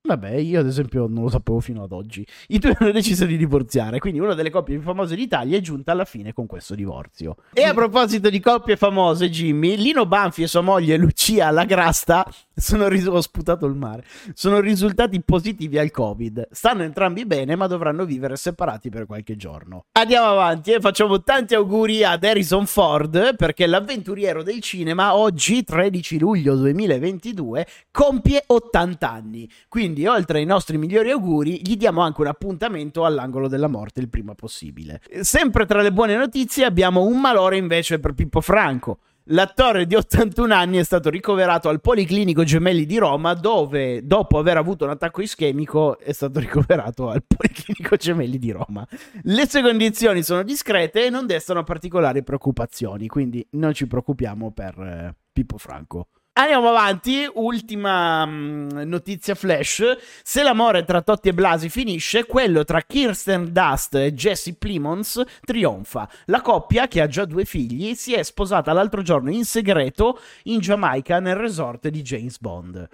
Vabbè, 0.07 0.33
io 0.33 0.61
ad 0.61 0.67
esempio 0.67 1.07
non 1.07 1.25
lo 1.25 1.29
sapevo 1.31 1.61
fino 1.61 1.83
ad 1.83 1.93
oggi. 1.93 2.27
I 2.49 2.59
due 2.59 2.77
hanno 2.79 2.91
deciso 2.91 3.25
di 3.25 3.39
divorziare, 3.39 3.99
quindi 3.99 4.19
una 4.19 4.35
delle 4.35 4.51
coppie 4.51 4.77
più 4.77 4.85
famose 4.85 5.17
d'Italia 5.17 5.57
è 5.57 5.61
giunta 5.61 5.93
alla 5.93 6.05
fine 6.05 6.35
con 6.35 6.47
questo 6.47 6.75
divorzio. 6.75 7.37
E 7.55 7.65
a 7.65 7.73
proposito 7.73 8.29
di 8.29 8.39
coppie 8.39 8.77
famose, 8.77 9.31
Jimmy, 9.31 9.77
Lino 9.77 10.05
Banfi 10.05 10.43
e 10.43 10.47
sua 10.47 10.61
moglie 10.61 10.99
Lucia 10.99 11.51
Lagrasta 11.51 12.27
sono 12.65 12.89
ris- 12.89 13.07
ho 13.07 13.21
sputato 13.21 13.67
il 13.67 13.75
mare. 13.75 14.05
Sono 14.33 14.61
risultati 14.61 15.21
positivi 15.23 15.79
al 15.79 15.91
Covid. 15.91 16.49
Stanno 16.51 16.83
entrambi 16.83 17.27
bene, 17.27 17.57
ma 17.57 17.67
dovranno 17.67 18.05
vivere 18.05 18.37
separati 18.37 18.91
per 18.91 19.07
qualche 19.07 19.37
giorno. 19.37 19.87
Andiamo 19.93 20.29
avanti 20.29 20.73
e 20.73 20.81
facciamo 20.81 21.23
tanti 21.23 21.55
auguri 21.55 22.05
ad 22.05 22.23
Harrison 22.23 22.67
Ford 22.67 23.37
perché 23.37 23.67
l'avventuriero 23.67 24.43
del 24.43 24.61
cinema 24.61 25.17
oggi 25.17 25.65
13 25.65 26.19
luglio 26.19 26.55
2022 26.57 27.67
compie 27.91 28.45
80 28.47 29.11
anni. 29.11 29.51
Quindi, 29.69 30.07
oltre 30.07 30.39
ai 30.39 30.45
nostri 30.45 30.79
migliori 30.79 31.11
auguri, 31.11 31.61
gli 31.63 31.77
diamo 31.77 32.03
anche 32.03 32.21
un 32.21 32.29
appuntamento 32.29 33.05
all'angolo 33.05 33.49
della 33.49 33.69
morte 33.69 34.01
il 34.01 34.09
prima 34.09 34.35
possibile. 34.35 35.01
Sempre 35.21 35.67
tra 35.67 35.83
le 35.83 35.93
buone 35.93 36.17
notizie 36.17 36.65
abbiamo 36.65 37.03
un 37.03 37.21
malore 37.21 37.57
invece 37.57 37.99
per 37.99 38.13
Pippo 38.13 38.41
Franco. 38.41 38.99
L'attore 39.29 39.87
di 39.87 39.95
81 39.95 40.53
anni 40.53 40.77
è 40.77 40.83
stato 40.83 41.09
ricoverato 41.09 41.71
al 41.71 41.81
Policlinico 41.81 42.45
Gemelli 42.45 42.85
di 42.85 42.99
Roma, 42.99 43.33
dove 43.33 44.05
dopo 44.05 44.37
aver 44.37 44.59
avuto 44.59 44.85
un 44.85 44.91
attacco 44.91 45.23
ischemico 45.23 45.99
è 45.99 46.13
stato 46.13 46.41
ricoverato 46.41 47.09
al 47.09 47.25
Policlinico 47.27 47.97
Gemelli 47.97 48.39
di 48.39 48.51
Roma. 48.51 48.87
Le 49.23 49.49
sue 49.49 49.63
condizioni 49.63 50.23
sono 50.23 50.43
discrete 50.43 51.07
e 51.07 51.09
non 51.09 51.25
destano 51.27 51.65
particolari 51.65 52.23
preoccupazioni, 52.23 53.07
quindi 53.09 53.47
non 53.53 53.73
ci 53.73 53.87
preoccupiamo 53.87 54.53
per 54.53 54.79
eh, 54.79 55.17
Pippo 55.33 55.57
Franco. 55.57 56.09
Andiamo 56.37 56.71
avanti, 56.71 57.31
ultima 57.35 58.27
mh, 58.27 58.83
notizia 58.87 59.37
flash. 59.37 59.97
Se 60.25 60.43
l'amore 60.43 60.85
tra 60.85 61.01
Totti 61.01 61.29
e 61.29 61.33
Blasi 61.33 61.69
finisce, 61.69 62.27
quello 62.27 62.65
tra 62.65 62.83
Kirsten 62.83 63.53
Dust 63.53 63.95
e 63.95 64.13
Jesse 64.15 64.55
Plimons 64.55 65.23
trionfa. 65.45 66.11
La 66.25 66.41
coppia, 66.41 66.89
che 66.89 67.01
ha 67.01 67.07
già 67.07 67.25
due 67.25 67.45
figli, 67.45 67.95
si 67.95 68.15
è 68.15 68.23
sposata 68.25 68.73
l'altro 68.73 69.03
giorno 69.03 69.31
in 69.31 69.45
segreto 69.45 70.19
in 70.45 70.59
Giamaica 70.59 71.21
nel 71.21 71.37
resort 71.37 71.87
di 71.87 72.03
James 72.03 72.41
Bond. 72.41 72.89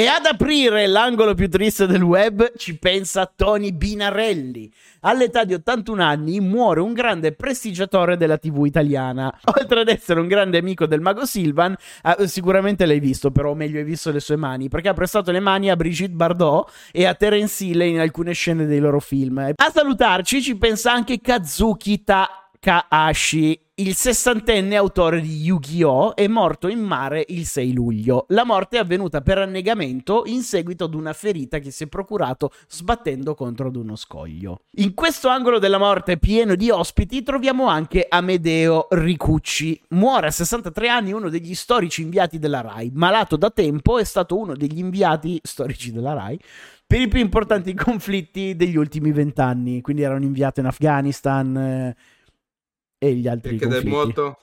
E 0.00 0.06
ad 0.06 0.24
aprire 0.24 0.86
l'angolo 0.86 1.34
più 1.34 1.50
triste 1.50 1.86
del 1.86 2.00
web 2.00 2.52
ci 2.56 2.78
pensa 2.78 3.30
Tony 3.36 3.70
Binarelli. 3.70 4.72
All'età 5.00 5.44
di 5.44 5.52
81 5.52 6.02
anni 6.02 6.40
muore 6.40 6.80
un 6.80 6.94
grande 6.94 7.32
prestigiatore 7.34 8.16
della 8.16 8.38
TV 8.38 8.64
italiana. 8.64 9.30
Oltre 9.60 9.80
ad 9.80 9.88
essere 9.88 10.20
un 10.20 10.26
grande 10.26 10.56
amico 10.56 10.86
del 10.86 11.02
mago 11.02 11.26
Silvan, 11.26 11.76
eh, 12.02 12.26
sicuramente 12.28 12.86
l'hai 12.86 12.98
visto, 12.98 13.30
però 13.30 13.52
meglio 13.52 13.76
hai 13.76 13.84
visto 13.84 14.10
le 14.10 14.20
sue 14.20 14.36
mani, 14.36 14.70
perché 14.70 14.88
ha 14.88 14.94
prestato 14.94 15.32
le 15.32 15.40
mani 15.40 15.68
a 15.68 15.76
Brigitte 15.76 16.14
Bardot 16.14 16.70
e 16.92 17.04
a 17.04 17.12
Terence 17.12 17.62
Hill 17.62 17.82
in 17.82 18.00
alcune 18.00 18.32
scene 18.32 18.64
dei 18.64 18.80
loro 18.80 19.00
film. 19.00 19.52
A 19.54 19.70
salutarci 19.70 20.40
ci 20.40 20.56
pensa 20.56 20.94
anche 20.94 21.20
Kazuki 21.20 22.04
Takahashi, 22.04 23.68
il 23.80 23.94
sessantenne 23.94 24.76
autore 24.76 25.22
di 25.22 25.40
Yu-Gi-Oh! 25.40 26.14
è 26.14 26.26
morto 26.28 26.68
in 26.68 26.80
mare 26.80 27.24
il 27.28 27.46
6 27.46 27.72
luglio. 27.72 28.26
La 28.28 28.44
morte 28.44 28.76
è 28.76 28.80
avvenuta 28.80 29.22
per 29.22 29.38
annegamento 29.38 30.24
in 30.26 30.42
seguito 30.42 30.84
ad 30.84 30.92
una 30.92 31.14
ferita 31.14 31.58
che 31.60 31.70
si 31.70 31.84
è 31.84 31.86
procurato 31.86 32.52
sbattendo 32.68 33.34
contro 33.34 33.68
ad 33.68 33.76
uno 33.76 33.96
scoglio. 33.96 34.64
In 34.72 34.92
questo 34.92 35.28
angolo 35.28 35.58
della 35.58 35.78
morte 35.78 36.18
pieno 36.18 36.56
di 36.56 36.68
ospiti 36.68 37.22
troviamo 37.22 37.68
anche 37.68 38.04
Amedeo 38.06 38.88
Ricucci. 38.90 39.80
Muore 39.90 40.26
a 40.26 40.30
63 40.30 40.88
anni 40.88 41.12
uno 41.12 41.30
degli 41.30 41.54
storici 41.54 42.02
inviati 42.02 42.38
della 42.38 42.60
RAI. 42.60 42.90
Malato 42.92 43.36
da 43.38 43.48
tempo 43.48 43.98
è 43.98 44.04
stato 44.04 44.36
uno 44.36 44.54
degli 44.54 44.78
inviati 44.78 45.40
storici 45.42 45.90
della 45.90 46.12
RAI 46.12 46.38
per 46.86 47.00
i 47.00 47.08
più 47.08 47.20
importanti 47.20 47.72
conflitti 47.72 48.56
degli 48.56 48.76
ultimi 48.76 49.10
vent'anni. 49.10 49.80
Quindi 49.80 50.02
era 50.02 50.16
un 50.16 50.22
inviato 50.24 50.60
in 50.60 50.66
Afghanistan 50.66 51.56
eh, 51.56 51.96
e 53.02 53.14
gli 53.14 53.26
altri 53.26 53.56
Perché 53.56 53.66
del 53.66 53.82
conflitti. 53.82 53.96
molto? 53.96 54.40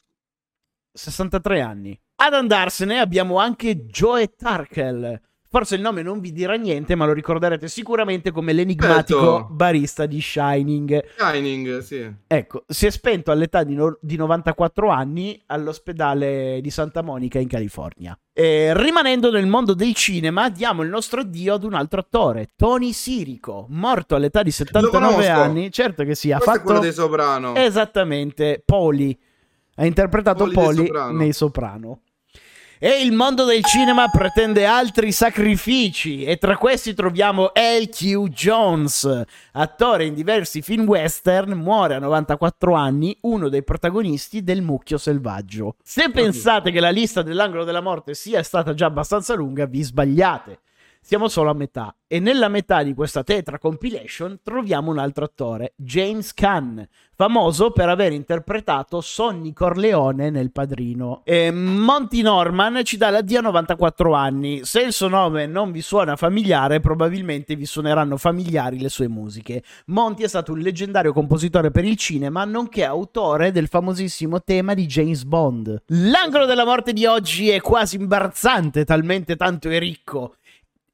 63 0.92 1.62
anni. 1.62 2.02
Ad 2.16 2.34
andarsene 2.34 3.00
abbiamo 3.00 3.38
anche 3.38 3.86
Joe 3.86 4.34
Tarkel. 4.36 5.22
Forse 5.50 5.76
il 5.76 5.82
nome 5.82 6.02
non 6.02 6.20
vi 6.20 6.34
dirà 6.34 6.56
niente, 6.56 6.96
ma 6.96 7.06
lo 7.06 7.14
ricorderete 7.14 7.68
sicuramente 7.70 8.32
come 8.32 8.52
l'enigmatico 8.52 9.20
Certo. 9.20 9.48
barista 9.50 10.06
di 10.06 10.20
Shining. 10.22 11.04
Shining, 11.18 11.78
sì. 11.80 12.12
Ecco, 12.28 12.64
si 12.68 12.86
è 12.86 12.90
spento 12.90 13.32
all'età 13.32 13.64
di, 13.64 13.74
no- 13.74 13.98
di 14.02 14.18
94 14.18 14.90
anni 14.90 15.42
all'ospedale 15.46 16.60
di 16.62 16.70
Santa 16.70 17.02
Monica 17.02 17.40
in 17.40 17.48
California. 17.48 18.18
E 18.34 18.72
rimanendo 18.76 19.32
nel 19.32 19.48
mondo 19.48 19.74
del 19.74 19.94
cinema, 19.96 20.50
diamo 20.50 20.84
il 20.84 20.90
nostro 20.90 21.22
addio 21.22 21.54
ad 21.56 21.64
un 21.64 21.74
altro 21.74 22.02
attore, 22.02 22.50
Tony 22.56 22.92
Sirico, 22.92 23.66
morto 23.70 24.16
all'età 24.16 24.44
di 24.44 24.52
79 24.52 25.06
conosco. 25.14 25.32
anni. 25.32 25.72
Certo 25.72 26.04
che 26.04 26.14
sì, 26.14 26.32
ha 26.32 26.38
Questo 26.38 26.56
è 26.56 26.62
quello 26.62 26.76
fatto 26.82 26.86
dei 26.86 26.94
Soprano. 26.94 27.56
esattamente 27.56 28.62
Poli. 28.66 29.18
Ha 29.76 29.86
interpretato 29.86 30.44
Poli 30.44 30.54
Poli 30.54 30.86
Soprano. 30.88 31.18
nei 31.18 31.34
Soprano. 31.34 32.00
E 32.80 33.02
il 33.02 33.12
mondo 33.12 33.44
del 33.44 33.64
cinema 33.66 34.08
pretende 34.08 34.68
altri 34.68 35.12
sacrifici 35.12 36.24
e 36.26 36.38
tra 36.38 36.58
questi 36.58 36.94
troviamo 36.94 37.52
L.Q. 37.56 38.28
Jones, 38.28 39.24
attore 39.54 40.06
in 40.06 40.14
diversi 40.14 40.62
film 40.62 40.86
western, 40.88 41.54
muore 41.54 41.96
a 41.96 42.00
94 42.00 42.76
anni, 42.76 43.18
uno 43.22 43.50
dei 43.50 43.64
protagonisti 43.64 44.44
del 44.44 44.62
Mucchio 44.62 45.00
Selvaggio. 45.00 45.78
Se 45.82 46.12
pensate 46.12 46.70
che 46.70 46.80
la 46.80 46.92
lista 46.92 47.24
dell'angolo 47.24 47.64
della 47.64 47.82
morte 47.82 48.14
sia 48.14 48.44
stata 48.44 48.76
già 48.76 48.86
abbastanza 48.86 49.34
lunga, 49.34 49.66
vi 49.66 49.82
sbagliate. 49.82 50.60
Siamo 51.08 51.30
solo 51.30 51.52
a 51.52 51.54
metà 51.54 51.96
e 52.06 52.20
nella 52.20 52.50
metà 52.50 52.84
di 52.84 52.94
questa 52.94 53.24
tetra 53.24 53.60
compilation 53.60 54.40
troviamo 54.44 54.92
un 54.92 54.98
altro 54.98 55.24
attore, 55.24 55.72
James 55.78 56.34
Caan, 56.34 56.86
famoso 57.16 57.72
per 57.72 57.88
aver 57.88 58.12
interpretato 58.12 59.00
Sonny 59.00 59.54
Corleone 59.54 60.30
nel 60.30 60.52
Padrino. 60.52 61.22
E 61.24 61.50
Monty 61.50 62.22
Norman 62.22 62.82
ci 62.84 62.98
dà 62.98 63.10
l'addio 63.10 63.40
a 63.40 63.44
94 63.44 64.14
anni. 64.14 64.66
Se 64.66 64.82
il 64.82 64.92
suo 64.92 65.08
nome 65.08 65.46
non 65.46 65.72
vi 65.72 65.82
suona 65.82 66.18
familiare, 66.18 66.82
probabilmente 66.82 67.56
vi 67.56 67.66
suoneranno 67.66 68.18
familiari 68.18 68.78
le 68.78 68.90
sue 68.90 69.08
musiche. 69.08 69.64
Monty 69.86 70.24
è 70.24 70.28
stato 70.28 70.52
un 70.52 70.60
leggendario 70.60 71.14
compositore 71.14 71.72
per 71.72 71.86
il 71.86 71.96
cinema, 71.96 72.44
nonché 72.44 72.84
autore 72.84 73.54
del 73.54 73.70
famosissimo 73.70 74.44
tema 74.44 74.74
di 74.74 74.86
James 74.86 75.24
Bond. 75.24 75.84
L'angolo 75.88 76.46
della 76.46 76.66
morte 76.66 76.92
di 76.92 77.06
oggi 77.06 77.50
è 77.50 77.62
quasi 77.62 77.96
imbarazzante, 77.96 78.84
talmente 78.84 79.38
tanto 79.38 79.70
è 79.70 79.80
ricco. 79.80 80.36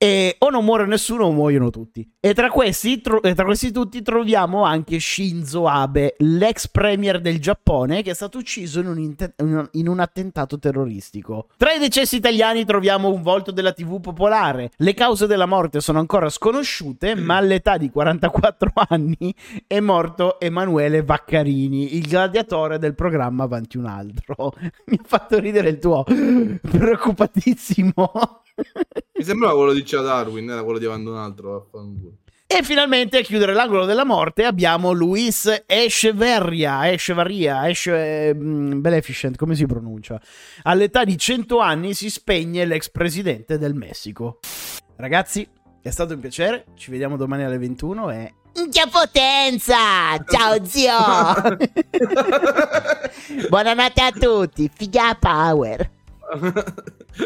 E 0.03 0.35
o 0.39 0.49
non 0.49 0.65
muore 0.65 0.85
nessuno 0.85 1.27
o 1.27 1.31
muoiono 1.31 1.69
tutti. 1.69 2.05
E 2.19 2.33
tra 2.33 2.49
questi, 2.49 2.99
tro- 2.99 3.21
e 3.21 3.33
tra 3.33 3.45
questi 3.45 3.71
tutti 3.71 4.01
troviamo 4.01 4.63
anche 4.63 4.99
Shinzo 4.99 5.65
Abe, 5.65 6.15
l'ex 6.17 6.67
premier 6.67 7.21
del 7.21 7.39
Giappone, 7.39 8.01
che 8.01 8.11
è 8.11 8.13
stato 8.13 8.37
ucciso 8.39 8.81
in 8.81 8.87
un, 8.87 8.99
inte- 8.99 9.33
in 9.37 9.87
un 9.87 9.99
attentato 10.01 10.59
terroristico. 10.59 11.47
Tra 11.55 11.71
i 11.71 11.79
decessi 11.79 12.17
italiani 12.17 12.65
troviamo 12.65 13.13
un 13.13 13.21
volto 13.21 13.51
della 13.51 13.71
TV 13.71 14.01
popolare. 14.01 14.71
Le 14.75 14.93
cause 14.93 15.25
della 15.25 15.45
morte 15.45 15.79
sono 15.79 15.99
ancora 15.99 16.27
sconosciute, 16.27 17.15
ma 17.15 17.37
all'età 17.37 17.77
di 17.77 17.89
44 17.89 18.73
anni 18.89 19.33
è 19.65 19.79
morto 19.79 20.37
Emanuele 20.41 21.01
Vaccarini, 21.01 21.95
il 21.95 22.05
gladiatore 22.09 22.77
del 22.77 22.93
programma 22.93 23.45
Avanti 23.45 23.77
un 23.77 23.85
altro. 23.85 24.51
Mi 24.87 24.99
ha 25.01 25.05
fatto 25.05 25.39
ridere 25.39 25.69
il 25.69 25.79
tuo 25.79 26.03
preoccupatissimo. 26.59 28.11
Mi 29.15 29.23
sembrava 29.23 29.55
quello 29.55 29.73
di 29.73 29.83
Darwin, 29.83 30.49
era 30.49 30.63
quello 30.63 30.79
di 30.79 30.85
un 30.85 31.15
altro. 31.15 31.69
E 32.47 32.63
finalmente 32.63 33.19
a 33.19 33.21
chiudere 33.21 33.53
l'angolo 33.53 33.85
della 33.85 34.03
morte 34.03 34.43
abbiamo 34.43 34.91
Luis 34.91 35.63
Echeverria, 35.67 36.89
Echevarria, 36.89 37.69
Esche, 37.69 38.33
mm, 38.33 38.81
Beneficent, 38.81 39.37
come 39.37 39.53
si 39.53 39.67
pronuncia? 39.67 40.19
All'età 40.63 41.03
di 41.03 41.15
100 41.15 41.59
anni 41.59 41.93
si 41.93 42.09
spegne 42.09 42.65
l'ex 42.65 42.89
presidente 42.89 43.59
del 43.59 43.75
Messico. 43.75 44.39
Ragazzi, 44.95 45.47
è 45.81 45.91
stato 45.91 46.15
un 46.15 46.19
piacere, 46.19 46.65
ci 46.75 46.89
vediamo 46.89 47.15
domani 47.15 47.43
alle 47.43 47.59
21 47.59 48.09
e... 48.09 48.33
Che 48.53 48.89
potenza! 48.91 50.17
Ciao 50.27 50.63
zio! 50.63 50.93
Buonanotte 53.49 54.01
a 54.01 54.11
tutti, 54.11 54.71
figa 54.73 55.15
power! 55.19 55.91